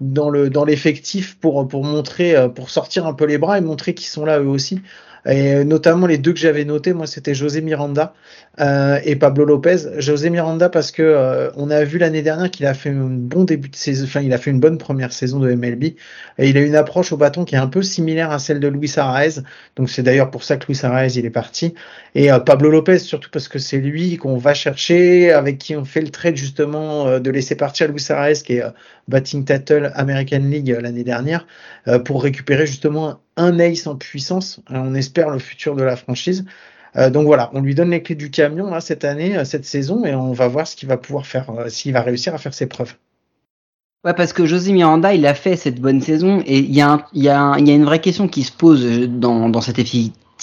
dans 0.00 0.30
le 0.30 0.50
dans 0.50 0.64
l'effectif 0.64 1.38
pour 1.38 1.66
pour 1.68 1.84
montrer, 1.84 2.36
euh, 2.36 2.48
pour 2.48 2.70
sortir 2.70 3.06
un 3.06 3.14
peu 3.14 3.24
les 3.26 3.38
bras 3.38 3.58
et 3.58 3.60
montrer 3.60 3.94
qu'ils 3.94 4.08
sont 4.08 4.24
là 4.24 4.40
eux 4.40 4.48
aussi. 4.48 4.80
Et 5.26 5.64
notamment 5.64 6.06
les 6.06 6.18
deux 6.18 6.32
que 6.32 6.38
j'avais 6.38 6.64
notés, 6.64 6.92
moi 6.92 7.06
c'était 7.06 7.34
José 7.34 7.60
Miranda 7.60 8.12
euh, 8.60 8.98
et 9.04 9.14
Pablo 9.14 9.44
Lopez. 9.44 9.76
José 9.98 10.30
Miranda 10.30 10.68
parce 10.68 10.90
que 10.90 11.02
euh, 11.02 11.50
on 11.56 11.70
a 11.70 11.84
vu 11.84 11.98
l'année 11.98 12.22
dernière 12.22 12.50
qu'il 12.50 12.66
a 12.66 12.74
fait 12.74 12.90
un 12.90 13.08
bon 13.08 13.44
début 13.44 13.68
de 13.68 13.76
saison, 13.76 14.04
enfin 14.04 14.20
il 14.20 14.32
a 14.32 14.38
fait 14.38 14.50
une 14.50 14.58
bonne 14.58 14.78
première 14.78 15.12
saison 15.12 15.38
de 15.38 15.52
MLB 15.52 15.84
et 15.84 16.48
il 16.48 16.56
a 16.56 16.60
une 16.60 16.74
approche 16.74 17.12
au 17.12 17.16
bâton 17.16 17.44
qui 17.44 17.54
est 17.54 17.58
un 17.58 17.68
peu 17.68 17.82
similaire 17.82 18.32
à 18.32 18.40
celle 18.40 18.58
de 18.58 18.66
Luis 18.66 18.92
Arraez. 18.96 19.42
Donc 19.76 19.90
c'est 19.90 20.02
d'ailleurs 20.02 20.30
pour 20.30 20.42
ça 20.42 20.56
que 20.56 20.66
Luis 20.66 20.80
Arraez 20.82 21.16
il 21.16 21.24
est 21.24 21.30
parti. 21.30 21.74
Et 22.16 22.32
euh, 22.32 22.40
Pablo 22.40 22.70
Lopez 22.70 22.98
surtout 22.98 23.30
parce 23.30 23.46
que 23.46 23.60
c'est 23.60 23.78
lui 23.78 24.16
qu'on 24.16 24.38
va 24.38 24.54
chercher, 24.54 25.30
avec 25.30 25.58
qui 25.58 25.76
on 25.76 25.84
fait 25.84 26.00
le 26.00 26.10
trade 26.10 26.36
justement 26.36 27.06
euh, 27.06 27.20
de 27.20 27.30
laisser 27.30 27.54
partir 27.54 27.88
Luis 27.88 28.04
Arraez 28.08 28.34
qui 28.44 28.54
est 28.54 28.64
euh, 28.64 28.70
batting 29.08 29.44
title 29.44 29.92
American 29.94 30.38
League 30.38 30.70
euh, 30.70 30.80
l'année 30.80 31.04
dernière 31.04 31.46
euh, 31.88 31.98
pour 31.98 32.22
récupérer 32.22 32.66
justement 32.66 33.20
un 33.36 33.58
ace 33.58 33.86
en 33.86 33.96
puissance. 33.96 34.60
Euh, 34.70 34.76
on 34.76 34.94
espère 34.94 35.30
le 35.30 35.38
futur 35.38 35.76
de 35.76 35.82
la 35.82 35.96
franchise. 35.96 36.44
Euh, 36.96 37.10
donc 37.10 37.26
voilà, 37.26 37.50
on 37.54 37.60
lui 37.60 37.74
donne 37.74 37.90
les 37.90 38.02
clés 38.02 38.14
du 38.14 38.30
camion 38.30 38.70
là, 38.70 38.80
cette 38.80 39.04
année, 39.04 39.36
euh, 39.36 39.44
cette 39.44 39.64
saison, 39.64 40.04
et 40.04 40.14
on 40.14 40.32
va 40.32 40.48
voir 40.48 40.66
ce 40.66 40.76
qu'il 40.76 40.88
va 40.88 40.96
pouvoir 40.96 41.26
faire, 41.26 41.50
euh, 41.50 41.68
s'il 41.68 41.92
va 41.92 42.02
réussir 42.02 42.34
à 42.34 42.38
faire 42.38 42.52
ses 42.52 42.66
preuves. 42.66 42.94
Ouais, 44.04 44.14
parce 44.14 44.32
que 44.32 44.44
José 44.44 44.72
Miranda, 44.72 45.14
il 45.14 45.26
a 45.26 45.34
fait 45.34 45.56
cette 45.56 45.80
bonne 45.80 46.00
saison 46.00 46.42
et 46.44 46.58
il 46.58 46.74
y, 46.74 46.80
a 46.82 47.56
une 47.58 47.84
vraie 47.84 48.00
question 48.00 48.26
qui 48.26 48.42
se 48.42 48.50
pose 48.50 48.84
dans, 49.08 49.48
dans 49.48 49.60
cet 49.60 49.78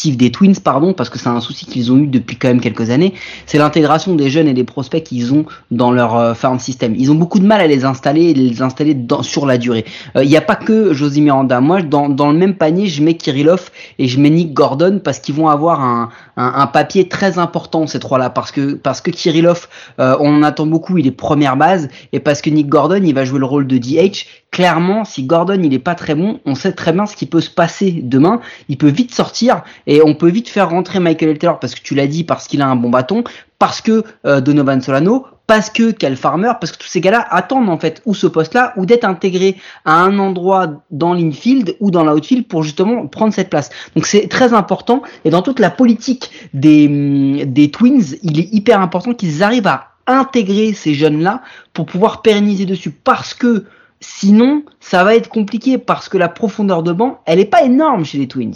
des 0.07 0.31
Twins, 0.31 0.55
pardon, 0.63 0.93
parce 0.93 1.09
que 1.09 1.19
c'est 1.19 1.29
un 1.29 1.41
souci 1.41 1.65
qu'ils 1.65 1.91
ont 1.91 1.97
eu 1.97 2.07
depuis 2.07 2.37
quand 2.37 2.47
même 2.47 2.61
quelques 2.61 2.89
années, 2.89 3.13
c'est 3.45 3.57
l'intégration 3.57 4.15
des 4.15 4.29
jeunes 4.29 4.47
et 4.47 4.53
des 4.53 4.63
prospects 4.63 5.03
qu'ils 5.03 5.33
ont 5.33 5.45
dans 5.71 5.91
leur 5.91 6.15
euh, 6.15 6.33
farm 6.33 6.59
system. 6.59 6.95
Ils 6.97 7.11
ont 7.11 7.15
beaucoup 7.15 7.39
de 7.39 7.45
mal 7.45 7.61
à 7.61 7.67
les 7.67 7.83
installer 7.85 8.25
et 8.29 8.33
les 8.33 8.61
installer 8.61 8.93
dans, 8.93 9.23
sur 9.23 9.45
la 9.45 9.57
durée. 9.57 9.85
Euh, 10.15 10.23
Il 10.23 10.29
n'y 10.29 10.37
a 10.37 10.41
pas 10.41 10.55
que 10.55 10.93
José 10.93 11.21
Miranda. 11.21 11.59
Moi, 11.59 11.81
dans, 11.81 12.09
dans 12.09 12.31
le 12.31 12.37
même 12.37 12.55
panier, 12.55 12.87
je 12.87 13.03
mets 13.03 13.15
Kirillov 13.15 13.69
et 13.97 14.07
je 14.07 14.19
mets 14.19 14.29
Nick 14.29 14.53
Gordon 14.53 15.01
parce 15.03 15.19
qu'ils 15.19 15.35
vont 15.35 15.49
avoir 15.49 15.81
un, 15.81 16.09
un, 16.37 16.53
un 16.55 16.67
papier 16.67 17.09
très 17.09 17.37
important 17.37 17.85
ces 17.87 17.99
trois-là, 17.99 18.29
parce 18.29 18.51
que 18.51 18.73
parce 18.73 19.01
que 19.01 19.11
Kirillov, 19.11 19.67
euh, 19.99 20.15
on 20.19 20.33
en 20.37 20.43
attend 20.43 20.65
beaucoup, 20.65 20.97
il 20.97 21.07
est 21.07 21.11
première 21.11 21.57
base, 21.57 21.89
et 22.13 22.19
parce 22.19 22.41
que 22.41 22.49
Nick 22.49 22.69
Gordon, 22.69 23.01
il 23.03 23.13
va 23.13 23.25
jouer 23.25 23.39
le 23.39 23.45
rôle 23.45 23.67
de 23.67 23.77
DH. 23.77 24.25
Clairement, 24.51 25.05
si 25.05 25.23
Gordon 25.23 25.61
il 25.63 25.73
est 25.73 25.79
pas 25.79 25.95
très 25.95 26.15
bon, 26.15 26.39
on 26.45 26.55
sait 26.55 26.71
très 26.71 26.91
bien 26.91 27.05
ce 27.05 27.15
qui 27.15 27.27
peut 27.27 27.41
se 27.41 27.51
passer 27.51 27.99
demain. 28.03 28.41
Il 28.67 28.77
peut 28.77 28.89
vite 28.89 29.13
sortir 29.13 29.63
et 29.85 30.01
on 30.03 30.15
peut 30.15 30.29
vite 30.29 30.49
faire 30.49 30.69
rentrer 30.69 30.99
Michael 30.99 31.37
Taylor 31.37 31.59
parce 31.59 31.75
que 31.75 31.81
tu 31.81 31.93
l'as 31.93 32.07
dit, 32.07 32.23
parce 32.23 32.47
qu'il 32.47 32.61
a 32.61 32.67
un 32.67 32.75
bon 32.75 32.89
bâton, 32.89 33.23
parce 33.59 33.81
que 33.81 34.03
euh, 34.25 34.41
Donovan 34.41 34.81
Solano, 34.81 35.27
parce 35.45 35.69
que 35.69 35.91
Cal 35.91 36.15
Farmer, 36.15 36.51
parce 36.59 36.71
que 36.71 36.77
tous 36.77 36.87
ces 36.87 37.01
gars-là 37.01 37.25
attendent 37.29 37.69
en 37.69 37.77
fait 37.77 38.01
ou 38.05 38.15
ce 38.15 38.27
poste-là 38.27 38.73
ou 38.77 38.85
d'être 38.85 39.03
intégrés 39.03 39.55
à 39.85 40.01
un 40.01 40.17
endroit 40.19 40.83
dans 40.91 41.13
l'infield 41.13 41.75
ou 41.79 41.91
dans 41.91 42.03
l'outfield 42.03 42.47
pour 42.47 42.63
justement 42.63 43.07
prendre 43.07 43.33
cette 43.33 43.49
place. 43.49 43.69
Donc 43.95 44.05
c'est 44.05 44.27
très 44.27 44.53
important 44.53 45.03
et 45.25 45.29
dans 45.29 45.41
toute 45.41 45.59
la 45.59 45.69
politique 45.69 46.31
des, 46.53 46.87
hum, 46.87 47.45
des 47.45 47.69
Twins, 47.71 48.15
il 48.23 48.39
est 48.39 48.53
hyper 48.53 48.79
important 48.79 49.13
qu'ils 49.13 49.43
arrivent 49.43 49.67
à 49.67 49.89
intégrer 50.07 50.73
ces 50.73 50.93
jeunes-là 50.93 51.41
pour 51.73 51.85
pouvoir 51.85 52.21
pérenniser 52.21 52.65
dessus 52.65 52.91
parce 52.91 53.33
que 53.33 53.65
sinon 53.99 54.63
ça 54.79 55.03
va 55.03 55.15
être 55.15 55.29
compliqué 55.29 55.77
parce 55.77 56.09
que 56.09 56.17
la 56.17 56.29
profondeur 56.29 56.83
de 56.83 56.91
banc 56.91 57.21
elle 57.25 57.39
est 57.39 57.45
pas 57.45 57.63
énorme 57.63 58.05
chez 58.05 58.17
les 58.17 58.27
Twins. 58.27 58.53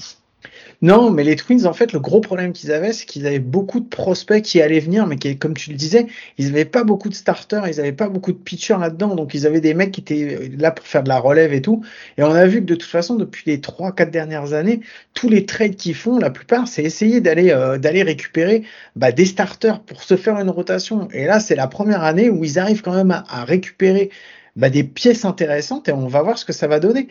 Non, 0.83 1.11
mais 1.11 1.23
les 1.23 1.37
Twins, 1.37 1.65
en 1.65 1.71
fait, 1.71 1.93
le 1.93 2.01
gros 2.01 2.19
problème 2.19 2.51
qu'ils 2.51 2.73
avaient, 2.73 2.91
c'est 2.91 3.05
qu'ils 3.05 3.25
avaient 3.25 3.39
beaucoup 3.39 3.79
de 3.79 3.87
prospects 3.87 4.41
qui 4.41 4.61
allaient 4.61 4.81
venir, 4.81 5.07
mais 5.07 5.15
qui, 5.15 5.37
comme 5.37 5.53
tu 5.53 5.69
le 5.69 5.77
disais, 5.77 6.07
ils 6.37 6.47
n'avaient 6.47 6.65
pas 6.65 6.83
beaucoup 6.83 7.07
de 7.07 7.13
starters, 7.13 7.65
ils 7.69 7.77
n'avaient 7.77 7.93
pas 7.93 8.09
beaucoup 8.09 8.33
de 8.33 8.37
pitchers 8.37 8.77
là-dedans, 8.77 9.15
donc 9.15 9.33
ils 9.33 9.47
avaient 9.47 9.61
des 9.61 9.73
mecs 9.73 9.91
qui 9.93 10.01
étaient 10.01 10.51
là 10.57 10.71
pour 10.71 10.85
faire 10.85 11.01
de 11.01 11.07
la 11.07 11.19
relève 11.19 11.53
et 11.53 11.61
tout. 11.61 11.85
Et 12.17 12.23
on 12.23 12.31
a 12.31 12.45
vu 12.45 12.59
que 12.59 12.65
de 12.65 12.75
toute 12.75 12.89
façon, 12.89 13.15
depuis 13.15 13.43
les 13.45 13.61
trois, 13.61 13.93
quatre 13.93 14.11
dernières 14.11 14.51
années, 14.51 14.81
tous 15.13 15.29
les 15.29 15.45
trades 15.45 15.77
qu'ils 15.77 15.95
font, 15.95 16.19
la 16.19 16.29
plupart, 16.29 16.67
c'est 16.67 16.83
essayer 16.83 17.21
d'aller 17.21 17.51
euh, 17.51 17.77
récupérer 17.81 18.63
bah, 18.97 19.13
des 19.13 19.25
starters 19.25 19.79
pour 19.79 20.03
se 20.03 20.17
faire 20.17 20.37
une 20.37 20.49
rotation. 20.49 21.07
Et 21.13 21.23
là, 21.27 21.39
c'est 21.39 21.55
la 21.55 21.67
première 21.67 22.03
année 22.03 22.29
où 22.29 22.43
ils 22.43 22.59
arrivent 22.59 22.81
quand 22.81 22.93
même 22.93 23.11
à 23.11 23.45
récupérer 23.45 24.09
bah, 24.55 24.69
des 24.69 24.83
pièces 24.83 25.25
intéressantes 25.25 25.89
et 25.89 25.91
on 25.91 26.07
va 26.07 26.21
voir 26.21 26.37
ce 26.37 26.45
que 26.45 26.53
ça 26.53 26.67
va 26.67 26.79
donner. 26.79 27.07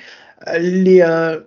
Euh, 0.48 0.58
Les 0.58 1.02
euh, 1.02 1.40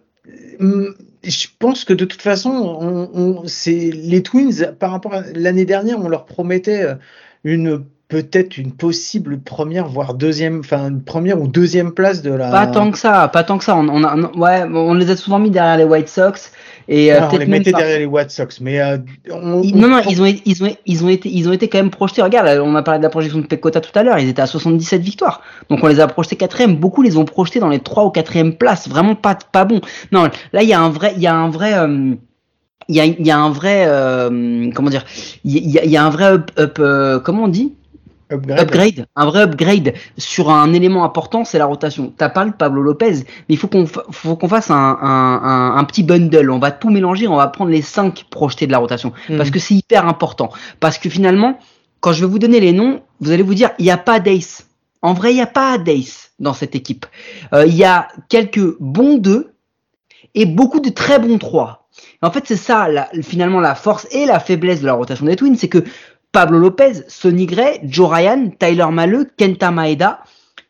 je 1.24 1.48
pense 1.60 1.86
que 1.86 1.94
de 1.94 2.06
toute 2.06 2.22
façon, 2.22 2.50
on, 2.50 3.10
on, 3.14 3.44
les 3.68 4.24
Twins 4.24 4.74
par 4.80 4.92
rapport 4.92 5.14
à 5.14 5.22
l'année 5.34 5.66
dernière, 5.66 6.00
on 6.00 6.10
leur 6.10 6.26
promettait 6.26 6.84
euh, 6.84 6.96
une 7.44 7.86
peut-être 8.08 8.58
une 8.58 8.72
possible 8.72 9.40
première 9.40 9.88
voire 9.88 10.14
deuxième, 10.14 10.60
enfin 10.60 10.90
une 10.90 11.02
première 11.02 11.42
ou 11.42 11.48
deuxième 11.48 11.92
place 11.92 12.22
de 12.22 12.32
la. 12.32 12.52
Pas 12.52 12.68
tant 12.68 12.92
que 12.92 12.98
ça, 12.98 13.28
pas 13.28 13.44
tant 13.44 13.58
que 13.58 13.64
ça. 13.64 13.76
On, 13.76 13.88
on 13.90 14.04
a, 14.04 14.16
ouais, 14.16 14.64
on 14.72 14.94
les 14.94 15.10
a 15.10 15.16
souvent 15.16 15.40
mis 15.40 15.50
derrière 15.50 15.78
les 15.78 15.84
White 15.84 16.10
Sox. 16.10 16.52
Et 16.88 17.12
euh, 17.12 17.20
on 17.32 17.38
les 17.38 17.48
mettait 17.48 17.72
par... 17.72 17.82
derrière 17.82 18.00
les 18.00 18.06
White 18.06 18.30
Sox, 18.30 18.60
mais 18.62 18.80
euh, 18.80 18.98
on, 19.32 19.64
ils, 19.64 19.76
non, 19.76 19.88
non, 19.88 20.02
ils 20.08 20.22
ont, 20.22 20.26
ils 20.46 20.64
ont, 20.64 20.76
ils 20.86 21.04
ont 21.04 21.10
été, 21.10 21.30
ils 21.30 21.50
ont 21.50 21.52
été 21.52 21.68
quand 21.68 21.80
même 21.80 21.90
projetés. 21.90 22.22
Regarde, 22.22 22.60
on 22.60 22.76
a 22.76 22.84
parlé 22.84 23.00
de 23.00 23.04
la 23.04 23.10
projection 23.10 23.40
de 23.40 23.48
Pecota 23.48 23.82
tout 23.82 23.98
à 23.98 24.04
l'heure. 24.04 24.20
Ils 24.20 24.30
étaient 24.30 24.42
à 24.42 24.48
77 24.48 25.02
victoires, 25.02 25.42
donc 25.70 25.84
on 25.84 25.88
les 25.88 26.00
a 26.00 26.08
projetés 26.08 26.36
quatrième. 26.36 26.76
Beaucoup 26.76 27.02
les 27.02 27.18
ont 27.18 27.26
projetés 27.26 27.60
dans 27.60 27.70
les 27.70 27.80
trois 27.80 28.06
ou 28.06 28.12
quatrième 28.12 28.54
places. 28.54 28.88
Vraiment 28.88 29.16
pas, 29.16 29.36
pas 29.52 29.66
bon. 29.66 29.82
Non, 30.12 30.30
là 30.54 30.62
il 30.62 30.70
y 30.70 30.74
a 30.74 30.80
un 30.80 30.90
vrai, 30.90 31.14
il 31.16 31.22
y 31.24 31.28
a 31.28 31.34
un 31.34 31.50
vrai. 31.50 31.74
Euh, 31.74 32.14
il 32.88 32.96
y 32.96 33.00
a, 33.00 33.06
il 33.06 33.26
y 33.26 33.32
a 33.32 33.40
un 33.40 33.50
vrai, 33.50 33.86
euh, 33.88 34.70
comment 34.74 34.90
dire, 34.90 35.06
il 35.44 35.72
y 35.72 35.80
a, 35.80 35.84
il 35.84 35.90
y 35.90 35.98
a 35.98 36.04
un 36.04 36.10
vrai 36.10 36.34
up, 36.34 36.52
up 36.60 36.78
euh, 36.80 37.20
comment 37.20 37.46
on 37.46 37.48
dit? 37.48 37.74
Upgrade. 38.32 39.06
un 39.16 39.26
vrai 39.26 39.44
upgrade 39.44 39.94
sur 40.18 40.50
un 40.50 40.74
élément 40.74 41.04
important, 41.04 41.46
c'est 41.46 41.60
la 41.60 41.66
rotation. 41.66 42.12
T'as 42.18 42.30
parlé 42.30 42.52
de 42.52 42.56
Pablo 42.56 42.82
Lopez, 42.82 43.18
mais 43.18 43.26
il 43.50 43.58
faut 43.58 43.68
qu'on 43.68 43.86
faut 43.86 44.36
qu'on 44.36 44.48
fasse 44.48 44.72
un, 44.72 44.98
un, 45.02 45.76
un, 45.78 45.84
petit 45.84 46.02
bundle. 46.02 46.50
On 46.50 46.58
va 46.58 46.72
tout 46.72 46.90
mélanger, 46.90 47.28
on 47.28 47.36
va 47.36 47.48
prendre 47.48 47.70
les 47.70 47.84
cinq 47.84 48.26
projetés 48.32 48.66
de 48.66 48.72
la 48.72 48.80
rotation 48.80 49.14
hmm. 49.30 49.38
parce 49.38 49.52
que 49.52 49.60
c'est 49.60 49.76
hyper 49.76 50.08
important. 50.08 50.50
Parce 50.80 50.98
que 50.98 51.10
finalement, 51.10 51.60
quand 52.00 52.14
je 52.14 52.22
vais 52.22 52.32
vous 52.32 52.40
donner 52.40 52.60
les 52.60 52.74
noms, 52.74 53.02
vous 53.20 53.32
allez 53.32 53.44
vous 53.44 53.54
dire 53.54 53.72
il 53.78 53.86
n'y 53.86 53.92
a 53.92 53.98
pas 53.98 54.20
d'Ace. 54.20 54.68
En 55.04 55.14
vrai, 55.14 55.32
il 55.32 55.36
n'y 55.36 55.42
a 55.42 55.48
pas 55.48 55.78
d'Ace 55.78 56.32
dans 56.40 56.54
cette 56.54 56.76
équipe. 56.76 57.06
Euh, 57.54 57.66
il 57.68 57.76
y 57.76 57.84
a 57.84 58.08
quelques 58.30 58.80
bons 58.80 59.18
deux 59.18 59.54
et 60.34 60.46
beaucoup 60.46 60.80
de 60.80 60.90
très 60.90 61.20
bons 61.20 61.38
trois. 61.38 61.88
En 62.22 62.32
fait, 62.32 62.44
c'est 62.48 62.58
ça 62.58 62.88
finalement 63.22 63.60
la 63.60 63.76
force 63.76 64.08
et 64.12 64.26
la 64.26 64.40
faiblesse 64.40 64.82
de 64.82 64.86
la 64.86 64.94
rotation 64.94 65.26
des 65.26 65.36
Twins, 65.36 65.56
c'est 65.56 65.70
que 65.70 65.84
Pablo 66.36 66.60
Lopez, 66.60 67.06
Sonny 67.08 67.46
Gray, 67.46 67.80
Joe 67.86 68.12
Ryan, 68.12 68.50
Tyler 68.60 68.88
Maleux, 68.92 69.26
Kenta 69.38 69.72
Maeda, 69.72 70.20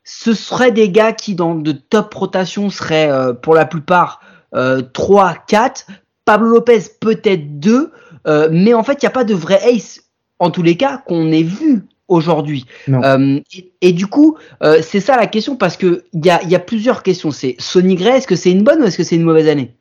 ce 0.04 0.36
seraient 0.36 0.72
des 0.72 0.92
gars 0.92 1.12
qui 1.12 1.34
dans 1.34 1.56
de 1.56 1.72
top 1.72 2.14
rotation 2.14 2.70
seraient 2.70 3.10
euh, 3.10 3.34
pour 3.34 3.56
la 3.56 3.66
plupart 3.66 4.22
euh, 4.54 4.84
3, 4.94 5.34
4. 5.48 5.88
Pablo 6.24 6.50
Lopez 6.50 6.82
peut-être 7.00 7.60
2, 7.60 7.92
euh, 8.28 8.48
mais 8.52 8.76
en 8.76 8.84
fait 8.84 9.02
il 9.02 9.06
n'y 9.06 9.08
a 9.08 9.12
pas 9.12 9.24
de 9.24 9.34
vrai 9.34 9.60
ace 9.68 10.04
en 10.38 10.52
tous 10.52 10.62
les 10.62 10.78
cas 10.78 11.00
qu'on 11.00 11.32
ait 11.32 11.42
vu 11.42 11.82
aujourd'hui. 12.10 12.68
Euh, 12.88 13.40
et, 13.82 13.92
du 13.92 14.06
coup, 14.06 14.38
c'est 14.84 15.00
ça 15.00 15.18
la 15.18 15.26
question 15.26 15.56
parce 15.56 15.78
que 15.78 16.04
il 16.14 16.24
y 16.24 16.30
a, 16.30 16.44
y 16.44 16.54
a, 16.54 16.60
plusieurs 16.60 17.02
questions. 17.02 17.32
C'est 17.32 17.56
Sonny 17.58 17.96
Gray, 17.96 18.18
est-ce 18.18 18.28
que 18.28 18.36
c'est 18.36 18.52
une 18.52 18.62
bonne 18.62 18.84
ou 18.84 18.86
est-ce 18.86 18.98
que 18.98 19.04
c'est 19.04 19.16
une 19.16 19.24
mauvaise 19.24 19.48
année? 19.48 19.74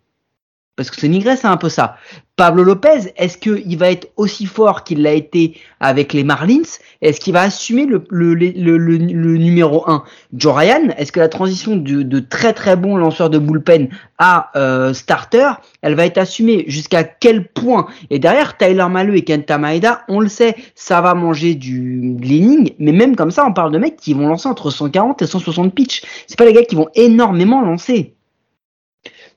Parce 0.76 0.90
que 0.90 1.06
Gray, 1.06 1.36
c'est 1.36 1.46
un 1.46 1.56
peu 1.56 1.68
ça. 1.68 1.96
Pablo 2.36 2.64
Lopez, 2.64 3.12
est-ce 3.16 3.38
qu'il 3.38 3.78
va 3.78 3.92
être 3.92 4.08
aussi 4.16 4.46
fort 4.46 4.82
qu'il 4.82 5.02
l'a 5.02 5.12
été 5.12 5.56
avec 5.78 6.12
les 6.12 6.24
Marlins? 6.24 6.62
Est-ce 7.00 7.20
qu'il 7.20 7.32
va 7.32 7.42
assumer 7.42 7.86
le, 7.86 9.36
numéro 9.36 9.88
1 9.88 10.02
Joe 10.32 10.52
Ryan, 10.52 10.88
est-ce 10.98 11.12
que 11.12 11.20
la 11.20 11.28
transition 11.28 11.76
de, 11.76 12.02
de, 12.02 12.18
très 12.18 12.52
très 12.52 12.74
bon 12.74 12.96
lanceur 12.96 13.30
de 13.30 13.38
bullpen 13.38 13.88
à 14.18 14.50
euh, 14.56 14.92
starter, 14.94 15.48
elle 15.80 15.94
va 15.94 16.06
être 16.06 16.18
assumée? 16.18 16.64
Jusqu'à 16.66 17.04
quel 17.04 17.46
point? 17.46 17.86
Et 18.10 18.18
derrière, 18.18 18.56
Tyler 18.56 18.88
Maleu 18.90 19.16
et 19.16 19.22
Kenta 19.22 19.58
Maeda, 19.58 20.02
on 20.08 20.18
le 20.18 20.28
sait, 20.28 20.56
ça 20.74 21.00
va 21.00 21.14
manger 21.14 21.54
du 21.54 22.16
l'inning, 22.20 22.72
mais 22.80 22.90
même 22.90 23.14
comme 23.14 23.30
ça, 23.30 23.46
on 23.46 23.52
parle 23.52 23.70
de 23.70 23.78
mecs 23.78 23.96
qui 23.96 24.12
vont 24.12 24.26
lancer 24.26 24.48
entre 24.48 24.70
140 24.70 25.22
et 25.22 25.26
160 25.26 25.72
pitch. 25.72 26.02
C'est 26.26 26.36
pas 26.36 26.44
les 26.44 26.52
gars 26.52 26.64
qui 26.64 26.74
vont 26.74 26.88
énormément 26.96 27.60
lancer. 27.60 28.16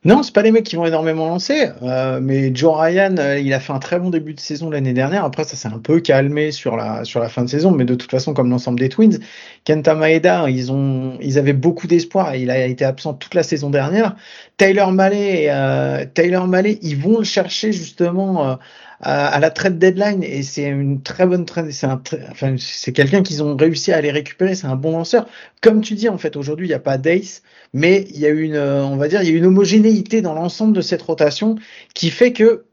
Non, 0.07 0.23
c'est 0.23 0.33
pas 0.33 0.41
les 0.41 0.53
mecs 0.53 0.63
qui 0.63 0.77
vont 0.77 0.85
énormément 0.85 1.27
lancer, 1.27 1.67
euh, 1.83 2.21
mais 2.21 2.55
Joe 2.55 2.73
Ryan, 2.79 3.17
euh, 3.19 3.39
il 3.39 3.53
a 3.53 3.59
fait 3.59 3.73
un 3.73 3.79
très 3.79 3.99
bon 3.99 4.09
début 4.09 4.33
de 4.33 4.39
saison 4.39 4.69
l'année 4.69 4.93
dernière. 4.93 5.25
Après, 5.25 5.43
ça 5.43 5.57
s'est 5.57 5.67
un 5.67 5.79
peu 5.79 5.99
calmé 5.99 6.53
sur 6.53 6.77
la 6.77 7.03
fin 7.03 7.43
de 7.43 7.49
saison, 7.49 7.71
mais 7.71 7.83
de 7.83 7.93
toute 7.93 8.09
façon, 8.09 8.33
comme 8.33 8.49
l'ensemble 8.49 8.79
des 8.79 8.87
Twins, 8.87 9.19
Kenta 9.65 9.95
Maeda, 9.95 10.49
ils 10.49 10.71
ont 10.71 11.17
ils 11.19 11.37
avaient 11.37 11.51
beaucoup 11.51 11.87
d'espoir. 11.87 12.37
Il 12.37 12.49
a 12.51 12.65
été 12.67 12.85
absent 12.85 13.15
toute 13.15 13.33
la 13.33 13.43
saison 13.43 13.69
dernière. 13.69 14.15
Taylor 14.55 14.93
Mallet, 14.93 15.47
euh, 15.49 16.05
Taylor 16.13 16.47
Mallet, 16.47 16.79
ils 16.83 16.95
vont 16.95 17.17
le 17.17 17.25
chercher 17.25 17.73
justement. 17.73 18.57
À, 18.99 19.39
la 19.39 19.51
trade 19.51 19.77
deadline 19.77 20.23
et 20.23 20.41
c'est 20.41 20.63
une 20.63 21.03
très 21.03 21.27
bonne 21.27 21.45
trade. 21.45 21.69
C'est 21.71 21.85
un, 21.85 22.01
enfin, 22.31 22.55
c'est 22.57 22.93
quelqu'un 22.93 23.21
qu'ils 23.21 23.43
ont 23.43 23.55
réussi 23.55 23.91
à 23.91 23.97
aller 23.97 24.11
récupérer. 24.11 24.55
C'est 24.55 24.67
un 24.67 24.75
bon 24.75 24.91
lanceur. 24.91 25.27
Comme 25.61 25.81
tu 25.81 25.93
dis, 25.93 26.09
en 26.09 26.17
fait, 26.17 26.35
aujourd'hui, 26.35 26.65
il 26.65 26.69
n'y 26.69 26.75
a 26.75 26.79
pas 26.79 26.97
d'Ace 26.97 27.43
mais 27.73 28.07
il 28.09 28.19
y 28.19 28.25
a 28.25 28.29
une, 28.29 28.55
euh, 28.55 28.83
on 28.83 28.97
va 28.97 29.07
dire, 29.07 29.21
il 29.21 29.29
y 29.29 29.33
a 29.33 29.37
une 29.37 29.45
homogénéité 29.45 30.21
dans 30.21 30.33
l'ensemble 30.33 30.73
de 30.73 30.81
cette 30.81 31.01
rotation 31.01 31.55
qui 31.93 32.09
fait 32.09 32.33
que 32.33 32.65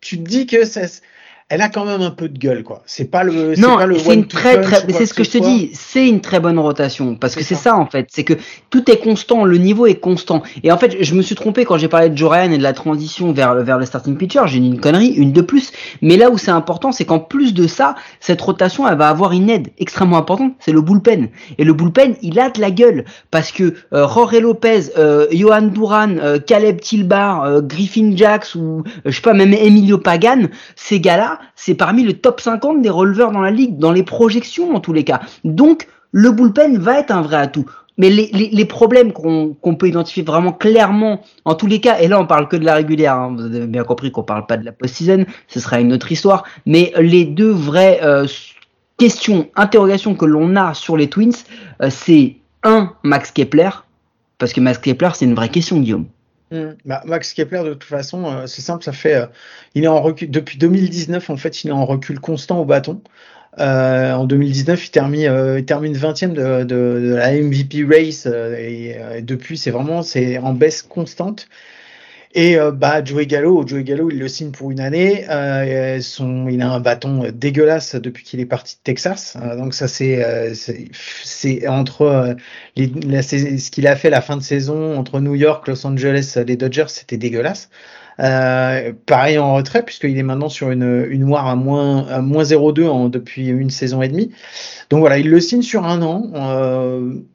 tu 0.00 0.18
te 0.18 0.28
dis 0.28 0.46
que 0.46 0.64
ça, 0.64 0.82
elle 1.50 1.62
a 1.62 1.70
quand 1.70 1.86
même 1.86 2.02
un 2.02 2.10
peu 2.10 2.28
de 2.28 2.38
gueule, 2.38 2.62
quoi. 2.62 2.82
C'est 2.84 3.10
pas 3.10 3.22
le, 3.24 3.54
le 3.54 3.98
c'est 3.98 4.14
une 4.14 4.26
très 4.26 4.60
très, 4.60 4.84
c'est 4.92 5.06
ce 5.06 5.14
que, 5.14 5.24
je 5.24 5.30
te 5.30 5.38
dis, 5.38 5.70
c'est 5.72 6.06
une 6.06 6.20
très 6.20 6.40
bonne 6.40 6.58
rotation 6.58 7.14
parce 7.14 7.34
que 7.34 7.42
c'est 7.42 7.54
ça. 7.54 7.74
en 7.74 7.86
fait, 7.86 8.08
c'est 8.10 8.24
que 8.24 8.34
tout 8.68 8.90
est 8.90 8.98
constant, 8.98 9.44
le 9.44 9.56
niveau 9.56 9.86
est 9.86 9.94
constant. 9.94 10.42
Et 10.62 10.70
en 10.70 10.76
fait, 10.76 11.02
je 11.02 11.14
me 11.14 11.22
suis 11.22 11.34
trompé 11.34 11.64
quand 11.64 11.78
j'ai 11.78 11.88
parlé 11.88 12.10
de 12.10 12.16
Joran 12.18 12.50
et 12.50 12.58
de 12.58 12.62
la 12.62 12.74
transition 12.74 13.32
vers 13.32 13.54
le 13.54 13.62
vers 13.62 13.78
le 13.78 13.86
starting 13.86 14.18
pitcher. 14.18 14.42
J'ai 14.44 14.58
une 14.58 14.78
connerie, 14.78 15.08
une 15.08 15.32
de 15.32 15.40
plus. 15.40 15.72
Mais 16.02 16.18
là 16.18 16.28
où 16.28 16.36
c'est 16.36 16.50
important, 16.50 16.92
c'est 16.92 17.06
qu'en 17.06 17.18
plus 17.18 17.54
de 17.54 17.66
ça, 17.66 17.94
cette 18.20 18.42
rotation, 18.42 18.86
elle 18.86 18.98
va 18.98 19.08
avoir 19.08 19.32
une 19.32 19.48
aide 19.48 19.68
extrêmement 19.78 20.18
importante, 20.18 20.52
c'est 20.58 20.72
le 20.72 20.82
bullpen. 20.82 21.28
Et 21.56 21.64
le 21.64 21.72
bullpen, 21.72 22.16
il 22.20 22.38
a 22.40 22.50
de 22.50 22.60
la 22.60 22.70
gueule 22.70 23.06
parce 23.30 23.52
que 23.52 23.74
euh, 23.94 24.06
Jorge 24.06 24.38
Lopez, 24.38 24.90
euh, 24.98 25.26
Johan 25.32 25.62
Duran, 25.62 26.16
euh, 26.18 26.38
Caleb 26.38 26.80
Tilbar, 26.80 27.44
euh, 27.44 27.60
Griffin 27.62 28.12
Jacks 28.14 28.54
ou 28.54 28.82
je 29.06 29.12
sais 29.12 29.22
pas 29.22 29.32
même 29.32 29.54
Emilio 29.54 29.96
Pagan, 29.96 30.42
ces 30.76 31.00
gars-là 31.00 31.37
c'est 31.54 31.74
parmi 31.74 32.02
le 32.02 32.14
top 32.14 32.40
50 32.40 32.82
des 32.82 32.90
releveurs 32.90 33.32
dans 33.32 33.40
la 33.40 33.50
ligue, 33.50 33.78
dans 33.78 33.92
les 33.92 34.02
projections 34.02 34.74
en 34.74 34.80
tous 34.80 34.92
les 34.92 35.04
cas. 35.04 35.20
Donc, 35.44 35.86
le 36.12 36.30
bullpen 36.30 36.78
va 36.78 37.00
être 37.00 37.10
un 37.10 37.22
vrai 37.22 37.36
atout. 37.36 37.66
Mais 37.98 38.10
les, 38.10 38.64
problèmes 38.64 39.12
qu'on 39.12 39.74
peut 39.74 39.88
identifier 39.88 40.22
vraiment 40.22 40.52
clairement, 40.52 41.20
en 41.44 41.56
tous 41.56 41.66
les 41.66 41.80
cas, 41.80 41.98
et 41.98 42.06
là 42.06 42.20
on 42.20 42.26
parle 42.26 42.46
que 42.46 42.54
de 42.54 42.64
la 42.64 42.74
régulière, 42.74 43.14
hein, 43.14 43.34
vous 43.36 43.46
avez 43.46 43.66
bien 43.66 43.82
compris 43.82 44.12
qu'on 44.12 44.22
parle 44.22 44.46
pas 44.46 44.56
de 44.56 44.64
la 44.64 44.70
post-season, 44.70 45.26
ce 45.48 45.58
sera 45.58 45.80
une 45.80 45.92
autre 45.92 46.10
histoire, 46.12 46.44
mais 46.64 46.92
les 46.96 47.24
deux 47.24 47.50
vraies 47.50 47.98
euh, 48.04 48.24
questions, 48.98 49.48
interrogations 49.56 50.14
que 50.14 50.26
l'on 50.26 50.54
a 50.54 50.74
sur 50.74 50.96
les 50.96 51.10
Twins, 51.10 51.34
euh, 51.82 51.90
c'est 51.90 52.36
un, 52.62 52.92
Max 53.02 53.32
Kepler, 53.32 53.70
parce 54.38 54.52
que 54.52 54.60
Max 54.60 54.78
Kepler 54.78 55.10
c'est 55.14 55.24
une 55.24 55.34
vraie 55.34 55.48
question 55.48 55.78
Guillaume. 55.78 56.06
Bah, 56.50 57.02
Max 57.04 57.34
Kepler, 57.34 57.62
de 57.64 57.74
toute 57.74 57.84
façon, 57.84 58.24
euh, 58.26 58.46
c'est 58.46 58.62
simple, 58.62 58.82
ça 58.82 58.92
fait, 58.92 59.14
euh, 59.14 59.26
il 59.74 59.84
est 59.84 59.88
en 59.88 60.00
recul 60.00 60.30
depuis 60.30 60.58
2019. 60.58 61.30
En 61.30 61.36
fait, 61.36 61.64
il 61.64 61.68
est 61.68 61.72
en 61.72 61.84
recul 61.84 62.20
constant 62.20 62.60
au 62.60 62.64
bâton. 62.64 63.02
Euh, 63.58 64.12
en 64.12 64.24
2019, 64.24 64.86
il 64.86 64.90
termine, 64.90 65.56
il 65.58 65.64
termine 65.64 65.94
20e 65.94 66.32
de, 66.32 66.64
de, 66.64 67.14
la 67.16 67.32
MVP 67.32 67.84
race 67.84 68.26
et, 68.26 68.96
depuis, 69.22 69.58
c'est 69.58 69.70
vraiment, 69.70 70.02
c'est 70.02 70.38
en 70.38 70.52
baisse 70.54 70.82
constante. 70.82 71.48
Et 72.34 72.58
euh, 72.58 72.70
bah, 72.72 73.02
Joey 73.02 73.26
Gallo, 73.26 73.66
Joey 73.66 73.84
Gallo, 73.84 74.10
il 74.10 74.18
le 74.18 74.28
signe 74.28 74.50
pour 74.50 74.70
une 74.70 74.80
année. 74.80 75.24
Euh, 75.30 76.00
son, 76.00 76.48
il 76.48 76.60
a 76.60 76.70
un 76.70 76.80
bâton 76.80 77.30
dégueulasse 77.32 77.94
depuis 77.94 78.22
qu'il 78.22 78.38
est 78.40 78.46
parti 78.46 78.76
de 78.76 78.80
Texas. 78.84 79.36
Euh, 79.40 79.56
donc 79.56 79.72
ça, 79.72 79.88
c'est 79.88 80.22
euh, 80.22 80.52
c'est 80.54 81.66
entre 81.68 82.36
les, 82.76 82.88
ce 83.22 83.70
qu'il 83.70 83.86
a 83.86 83.96
fait 83.96 84.10
la 84.10 84.20
fin 84.20 84.36
de 84.36 84.42
saison 84.42 84.98
entre 84.98 85.20
New 85.20 85.34
York, 85.34 85.66
Los 85.68 85.86
Angeles, 85.86 86.38
les 86.46 86.56
Dodgers, 86.56 86.88
c'était 86.88 87.16
dégueulasse. 87.16 87.70
pareil 88.18 89.38
en 89.38 89.54
retrait 89.54 89.82
puisqu'il 89.84 90.18
est 90.18 90.22
maintenant 90.22 90.48
sur 90.50 90.70
une, 90.70 91.06
une 91.08 91.24
noire 91.24 91.46
à 91.46 91.56
moins, 91.56 92.06
à 92.08 92.20
moins 92.20 92.42
0,2 92.42 93.10
depuis 93.10 93.48
une 93.48 93.70
saison 93.70 94.02
et 94.02 94.08
demie. 94.08 94.32
Donc 94.90 95.00
voilà, 95.00 95.18
il 95.18 95.30
le 95.30 95.40
signe 95.40 95.62
sur 95.62 95.84
un 95.84 96.02
an, 96.02 96.30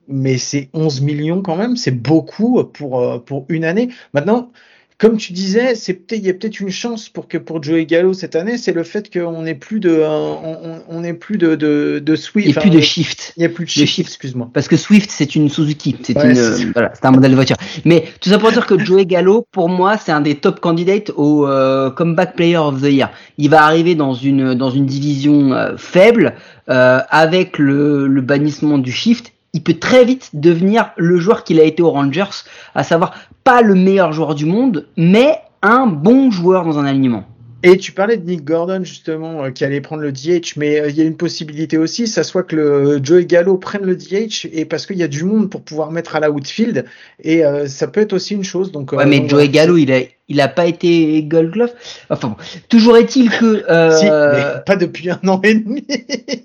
mais 0.08 0.38
c'est 0.38 0.69
11 0.73 1.01
millions 1.01 1.41
quand 1.41 1.56
même, 1.56 1.77
c'est 1.77 1.91
beaucoup 1.91 2.63
pour, 2.63 3.23
pour 3.25 3.45
une 3.49 3.65
année. 3.65 3.89
Maintenant, 4.13 4.51
comme 4.97 5.17
tu 5.17 5.34
disais, 5.34 5.75
c'est 5.75 5.93
peut-être 5.93 6.21
il 6.21 6.27
y 6.27 6.29
a 6.29 6.34
peut-être 6.34 6.60
une 6.60 6.69
chance 6.69 7.10
pour 7.10 7.27
que 7.27 7.38
pour 7.38 7.62
Joey 7.62 7.86
Gallo 7.86 8.13
cette 8.13 8.36
année, 8.36 8.58
c'est 8.58 8.73
le 8.73 8.84
fait 8.84 9.12
qu'on 9.12 9.41
n'ait 9.41 9.56
plus 9.56 9.79
de 9.79 10.01
on, 10.01 10.82
on 10.89 11.13
plus 11.15 11.38
de 11.38 11.56
de, 11.56 12.01
de 12.03 12.15
Swift. 12.15 12.47
Il 12.47 12.51
n'y 12.51 12.58
a 12.58 12.62
plus 12.62 12.69
de 12.69 12.82
shift. 12.82 13.34
Il 13.38 13.41
n'y 13.41 13.45
a 13.45 13.49
plus 13.49 13.65
de 13.65 13.69
shift. 13.69 13.99
excuse-moi. 13.99 14.49
Parce 14.53 14.67
que 14.67 14.77
Swift 14.77 15.10
c'est 15.12 15.36
une 15.36 15.49
Suzuki, 15.49 15.95
c'est 16.01 16.13
une 16.13 16.38
euh, 16.38 16.58
voilà, 16.73 16.91
c'est 16.93 17.06
un 17.06 17.12
modèle 17.12 17.32
de 17.32 17.36
voiture. 17.36 17.58
Mais 17.86 18.06
tout 18.19 18.29
ça 18.29 18.39
pour 18.39 18.51
dire 18.51 18.65
que 18.65 18.77
Joey 18.77 19.06
Gallo, 19.06 19.45
pour 19.51 19.69
moi, 19.69 19.97
c'est 19.97 20.12
un 20.12 20.21
des 20.21 20.36
top 20.36 20.60
candidates 20.60 21.12
au 21.15 21.47
euh, 21.47 21.89
comeback 21.89 22.36
player 22.36 22.58
of 22.58 22.82
the 22.82 22.91
year. 22.91 23.12
Il 23.38 23.49
va 23.49 23.63
arriver 23.63 23.95
dans 23.95 24.13
une 24.13 24.53
dans 24.53 24.69
une 24.69 24.86
division 24.86 25.53
euh, 25.53 25.75
faible 25.77 26.36
avec 26.65 27.58
le, 27.58 28.08
le 28.08 28.21
bannissement 28.21 28.77
du 28.77 28.91
shift 28.91 29.34
il 29.53 29.63
peut 29.63 29.75
très 29.75 30.03
vite 30.03 30.31
devenir 30.33 30.91
le 30.97 31.17
joueur 31.17 31.43
qu'il 31.43 31.59
a 31.59 31.63
été 31.63 31.81
aux 31.81 31.91
Rangers, 31.91 32.43
à 32.75 32.83
savoir 32.83 33.13
pas 33.43 33.61
le 33.61 33.75
meilleur 33.75 34.11
joueur 34.11 34.35
du 34.35 34.45
monde, 34.45 34.87
mais 34.97 35.37
un 35.61 35.87
bon 35.87 36.31
joueur 36.31 36.65
dans 36.65 36.79
un 36.79 36.85
alignement. 36.85 37.25
Et 37.65 37.77
tu 37.77 37.93
parlais 37.93 38.17
de 38.17 38.29
Nick 38.29 38.43
Gordon 38.43 38.83
justement 38.83 39.45
euh, 39.45 39.49
qui 39.49 39.63
allait 39.63 39.79
prendre 39.79 40.01
le 40.01 40.11
DH, 40.11 40.57
mais 40.57 40.81
euh, 40.81 40.89
il 40.89 40.97
y 40.97 41.01
a 41.01 41.05
une 41.05 41.15
possibilité 41.15 41.77
aussi, 41.77 42.07
ça 42.07 42.23
soit 42.23 42.43
que 42.43 42.57
le 42.57 42.99
Joey 43.01 43.25
Gallo 43.25 43.57
prenne 43.57 43.83
le 43.83 43.95
DH 43.95 44.49
et 44.51 44.65
parce 44.65 44.85
qu'il 44.85 44.97
y 44.97 45.03
a 45.03 45.07
du 45.07 45.23
monde 45.23 45.49
pour 45.49 45.61
pouvoir 45.61 45.89
mettre 45.89 46.17
à 46.17 46.19
la 46.19 46.29
outfield 46.29 46.83
et 47.23 47.45
euh, 47.45 47.65
ça 47.67 47.87
peut 47.87 48.01
être 48.01 48.11
aussi 48.11 48.33
une 48.33 48.43
chose. 48.43 48.73
Donc, 48.73 48.91
ouais, 48.91 49.05
mais 49.05 49.27
Joey 49.29 49.47
Gallo, 49.47 49.77
il 49.77 49.93
a 49.93 50.01
il 50.27 50.41
a 50.41 50.49
pas 50.49 50.65
été 50.65 51.23
Gold 51.23 51.51
Glove? 51.51 51.71
Enfin 52.09 52.29
bon. 52.29 52.35
toujours 52.67 52.97
est-il 52.97 53.29
que 53.29 53.57
si, 53.97 54.05
mais 54.05 54.61
pas 54.65 54.75
depuis 54.75 55.09
un 55.09 55.19
an 55.27 55.39
et 55.43 55.55
demi. 55.55 55.85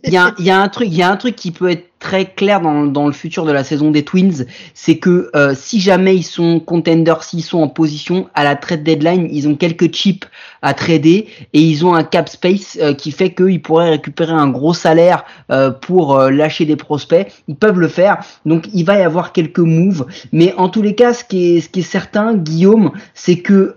Il 0.05 0.13
y 0.13 0.17
a, 0.17 0.35
y 0.39 0.51
a 0.51 0.61
un 0.61 0.69
truc, 0.69 0.89
il 0.89 0.97
y 0.97 1.03
a 1.03 1.11
un 1.11 1.17
truc 1.17 1.35
qui 1.35 1.51
peut 1.51 1.71
être 1.71 1.88
très 1.99 2.27
clair 2.27 2.61
dans, 2.61 2.87
dans 2.87 3.07
le 3.07 3.13
futur 3.13 3.45
de 3.45 3.53
la 3.53 3.65
saison 3.65 3.91
des 3.91 4.05
Twins, 4.05 4.47
c'est 4.75 4.99
que 4.99 5.31
euh, 5.35 5.55
si 5.55 5.81
jamais 5.81 6.17
ils 6.17 6.25
sont 6.25 6.61
contenders, 6.61 7.23
s'ils 7.25 7.43
sont 7.43 7.61
en 7.61 7.69
position 7.69 8.29
à 8.35 8.45
la 8.45 8.57
trade 8.57 8.83
deadline, 8.83 9.29
ils 9.31 9.49
ont 9.49 9.57
quelques 9.57 9.93
chips 9.93 10.25
à 10.63 10.75
trader 10.75 11.27
et 11.53 11.61
ils 11.61 11.85
ont 11.85 11.95
un 11.95 12.05
cap 12.05 12.29
space 12.29 12.79
euh, 12.81 12.95
qui 12.95 13.11
fait 13.11 13.33
qu'ils 13.33 13.63
pourraient 13.63 13.91
récupérer 13.91 14.33
un 14.33 14.49
gros 14.49 14.75
salaire 14.75 15.25
euh, 15.51 15.71
pour 15.71 16.19
lâcher 16.19 16.65
des 16.65 16.77
prospects. 16.77 17.27
Ils 17.49 17.57
peuvent 17.57 17.81
le 17.81 17.89
faire, 17.89 18.19
donc 18.47 18.69
il 18.73 18.85
va 18.85 18.99
y 18.99 19.03
avoir 19.03 19.33
quelques 19.33 19.59
moves. 19.59 20.07
Mais 20.33 20.55
en 20.57 20.69
tous 20.69 20.83
les 20.83 20.95
cas, 20.95 21.13
ce 21.15 21.25
qui 21.25 21.57
est, 21.57 21.61
ce 21.61 21.69
qui 21.69 21.81
est 21.81 21.83
certain, 21.83 22.35
Guillaume, 22.35 22.93
c'est 23.15 23.39
que 23.39 23.77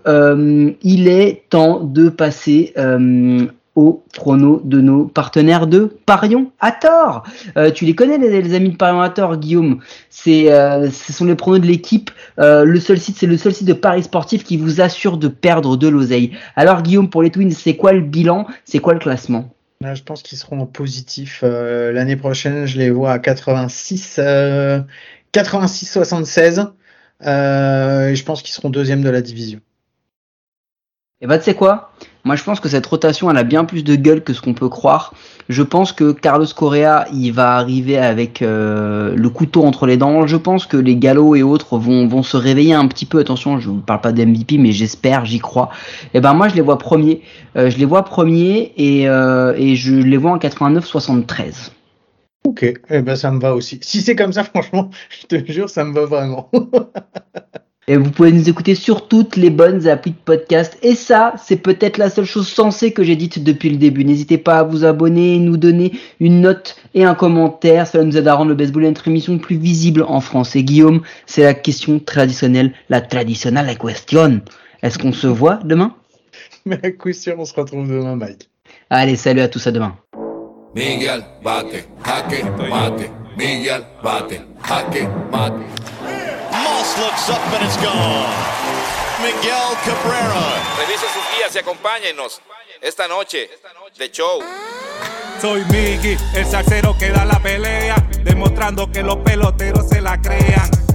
il 0.82 1.08
est 1.08 1.44
temps 1.50 1.80
de 1.80 2.08
passer 2.08 2.74
au 3.74 4.04
prono 4.12 4.60
de 4.64 4.80
nos 4.80 5.06
partenaires 5.06 5.66
de 5.66 5.96
Parion 6.04 6.52
à 6.60 6.72
tort. 6.72 7.24
Euh, 7.56 7.70
tu 7.70 7.86
les 7.86 7.94
connais 7.94 8.18
les, 8.18 8.54
amis 8.54 8.70
de 8.70 8.76
Parion 8.76 9.00
à 9.00 9.08
tort, 9.08 9.36
Guillaume? 9.36 9.80
Euh, 10.26 10.90
ce 10.90 11.12
sont 11.12 11.24
les 11.24 11.34
pronos 11.34 11.60
de 11.60 11.66
l'équipe. 11.66 12.10
Euh, 12.38 12.64
le 12.64 12.78
site, 12.80 13.16
c'est 13.16 13.26
le 13.26 13.38
seul 13.38 13.54
site 13.54 13.66
de 13.66 13.72
paris 13.72 14.02
sportif 14.02 14.44
qui 14.44 14.56
vous 14.58 14.80
assure 14.80 15.16
de 15.16 15.28
perdre 15.28 15.76
de 15.76 15.88
l'oseille. 15.88 16.32
Alors 16.54 16.82
Guillaume, 16.82 17.08
pour 17.08 17.22
les 17.22 17.30
Twins, 17.30 17.50
c'est 17.50 17.76
quoi 17.76 17.92
le 17.92 18.02
bilan? 18.02 18.46
C'est 18.64 18.80
quoi 18.80 18.92
le 18.92 18.98
classement? 18.98 19.54
Je 19.82 20.02
pense 20.02 20.22
qu'ils 20.22 20.38
seront 20.38 20.60
en 20.60 20.66
positif 20.66 21.42
l'année 21.42 22.16
prochaine. 22.16 22.66
Je 22.66 22.78
les 22.78 22.90
vois 22.90 23.12
à 23.12 23.18
86, 23.18 24.20
86-76. 25.32 26.68
et 27.20 28.14
je 28.14 28.24
pense 28.24 28.42
qu'ils 28.42 28.54
seront 28.54 28.70
deuxième 28.70 29.02
de 29.02 29.10
la 29.10 29.22
division. 29.22 29.58
Et 31.22 31.26
bah 31.28 31.38
tu 31.38 31.44
sais 31.44 31.54
quoi? 31.54 31.92
Moi 32.24 32.34
je 32.34 32.42
pense 32.42 32.58
que 32.58 32.68
cette 32.68 32.84
rotation 32.84 33.30
elle 33.30 33.36
a 33.36 33.44
bien 33.44 33.64
plus 33.64 33.84
de 33.84 33.94
gueule 33.94 34.24
que 34.24 34.32
ce 34.32 34.40
qu'on 34.40 34.54
peut 34.54 34.68
croire. 34.68 35.14
Je 35.48 35.62
pense 35.62 35.92
que 35.92 36.10
Carlos 36.10 36.46
Correa 36.56 37.06
il 37.12 37.30
va 37.30 37.54
arriver 37.54 37.96
avec 37.96 38.42
euh, 38.42 39.14
le 39.14 39.30
couteau 39.30 39.62
entre 39.62 39.86
les 39.86 39.96
dents. 39.96 40.26
Je 40.26 40.36
pense 40.36 40.66
que 40.66 40.76
les 40.76 40.96
Gallo 40.96 41.36
et 41.36 41.44
autres 41.44 41.78
vont, 41.78 42.08
vont 42.08 42.24
se 42.24 42.36
réveiller 42.36 42.74
un 42.74 42.88
petit 42.88 43.06
peu. 43.06 43.20
Attention, 43.20 43.60
je 43.60 43.70
ne 43.70 43.80
parle 43.80 44.00
pas 44.00 44.10
d'MVP 44.10 44.58
mais 44.58 44.72
j'espère, 44.72 45.24
j'y 45.24 45.38
crois. 45.38 45.70
Et 46.12 46.20
ben 46.20 46.34
moi 46.34 46.48
je 46.48 46.56
les 46.56 46.60
vois 46.60 46.78
premiers. 46.78 47.22
Euh, 47.56 47.70
je 47.70 47.78
les 47.78 47.84
vois 47.84 48.04
premiers 48.04 48.72
et, 48.76 49.08
euh, 49.08 49.54
et 49.56 49.76
je 49.76 49.94
les 49.94 50.16
vois 50.16 50.32
en 50.32 50.38
89-73. 50.38 51.70
Ok, 52.44 52.64
eh 52.90 53.02
ben 53.02 53.14
ça 53.14 53.30
me 53.30 53.38
va 53.38 53.54
aussi. 53.54 53.78
Si 53.80 54.02
c'est 54.02 54.16
comme 54.16 54.32
ça, 54.32 54.42
franchement, 54.54 54.90
je 55.08 55.26
te 55.28 55.52
jure, 55.52 55.70
ça 55.70 55.84
me 55.84 55.94
va 55.94 56.04
vraiment. 56.04 56.50
Et 57.88 57.96
vous 57.96 58.10
pouvez 58.10 58.30
nous 58.30 58.48
écouter 58.48 58.76
sur 58.76 59.08
toutes 59.08 59.34
les 59.34 59.50
bonnes 59.50 59.88
applis 59.88 60.12
de 60.12 60.16
podcast. 60.24 60.78
Et 60.82 60.94
ça, 60.94 61.34
c'est 61.42 61.56
peut-être 61.56 61.98
la 61.98 62.10
seule 62.10 62.24
chose 62.24 62.46
sensée 62.46 62.92
que 62.92 63.02
j'ai 63.02 63.16
dite 63.16 63.42
depuis 63.42 63.70
le 63.70 63.76
début. 63.76 64.04
N'hésitez 64.04 64.38
pas 64.38 64.60
à 64.60 64.62
vous 64.62 64.84
abonner, 64.84 65.40
nous 65.40 65.56
donner 65.56 65.92
une 66.20 66.40
note 66.40 66.76
et 66.94 67.04
un 67.04 67.16
commentaire. 67.16 67.88
Cela 67.88 68.04
nous 68.04 68.16
aide 68.16 68.28
à 68.28 68.34
rendre 68.34 68.50
le 68.50 68.54
baseball 68.54 68.84
notre 68.84 69.08
émission 69.08 69.36
plus 69.38 69.56
visible 69.56 70.04
en 70.06 70.20
France. 70.20 70.54
Et 70.54 70.62
Guillaume, 70.62 71.02
c'est 71.26 71.42
la 71.42 71.54
question 71.54 71.98
traditionnelle, 71.98 72.72
la 72.88 73.00
traditionnelle 73.00 73.76
question. 73.76 74.42
Est-ce 74.82 74.98
qu'on 74.98 75.12
se 75.12 75.26
voit 75.26 75.56
demain? 75.64 75.94
Mais 76.64 76.78
à 76.84 76.90
coup 76.92 77.12
sûr, 77.12 77.34
on 77.38 77.44
se 77.44 77.54
retrouve 77.54 77.88
demain, 77.88 78.14
Mike. 78.14 78.48
Allez, 78.90 79.16
salut 79.16 79.40
à 79.40 79.48
tous, 79.48 79.66
à 79.66 79.72
demain. 79.72 79.96
Miguel, 80.74 81.24
bate, 81.42 81.88
jaque, 82.06 82.44
mate. 82.70 83.10
Miguel, 83.36 83.82
bate, 84.02 84.40
jaque, 84.68 85.08
mate. 85.32 86.21
Looks 86.98 87.30
up 87.30 87.40
and 87.54 87.64
it's 87.64 87.76
gone. 87.78 88.28
Miguel 89.22 89.76
Cabrera. 89.84 90.62
Revise 90.78 91.06
sus 91.08 91.22
guías 91.36 91.54
y 91.54 91.58
acompáñenos 91.58 92.42
esta 92.82 93.08
noche 93.08 93.48
de 93.96 94.10
show. 94.10 94.40
Soy 95.40 95.64
Miggy, 95.70 96.16
el 96.34 96.44
salsero 96.44 96.96
que 96.98 97.08
da 97.08 97.24
la 97.24 97.40
pelea, 97.40 97.96
demostrando 98.22 98.92
que 98.92 99.02
los 99.02 99.16
peloteros 99.16 99.88
se 99.88 100.00
la 100.00 100.20
crean. 100.20 100.81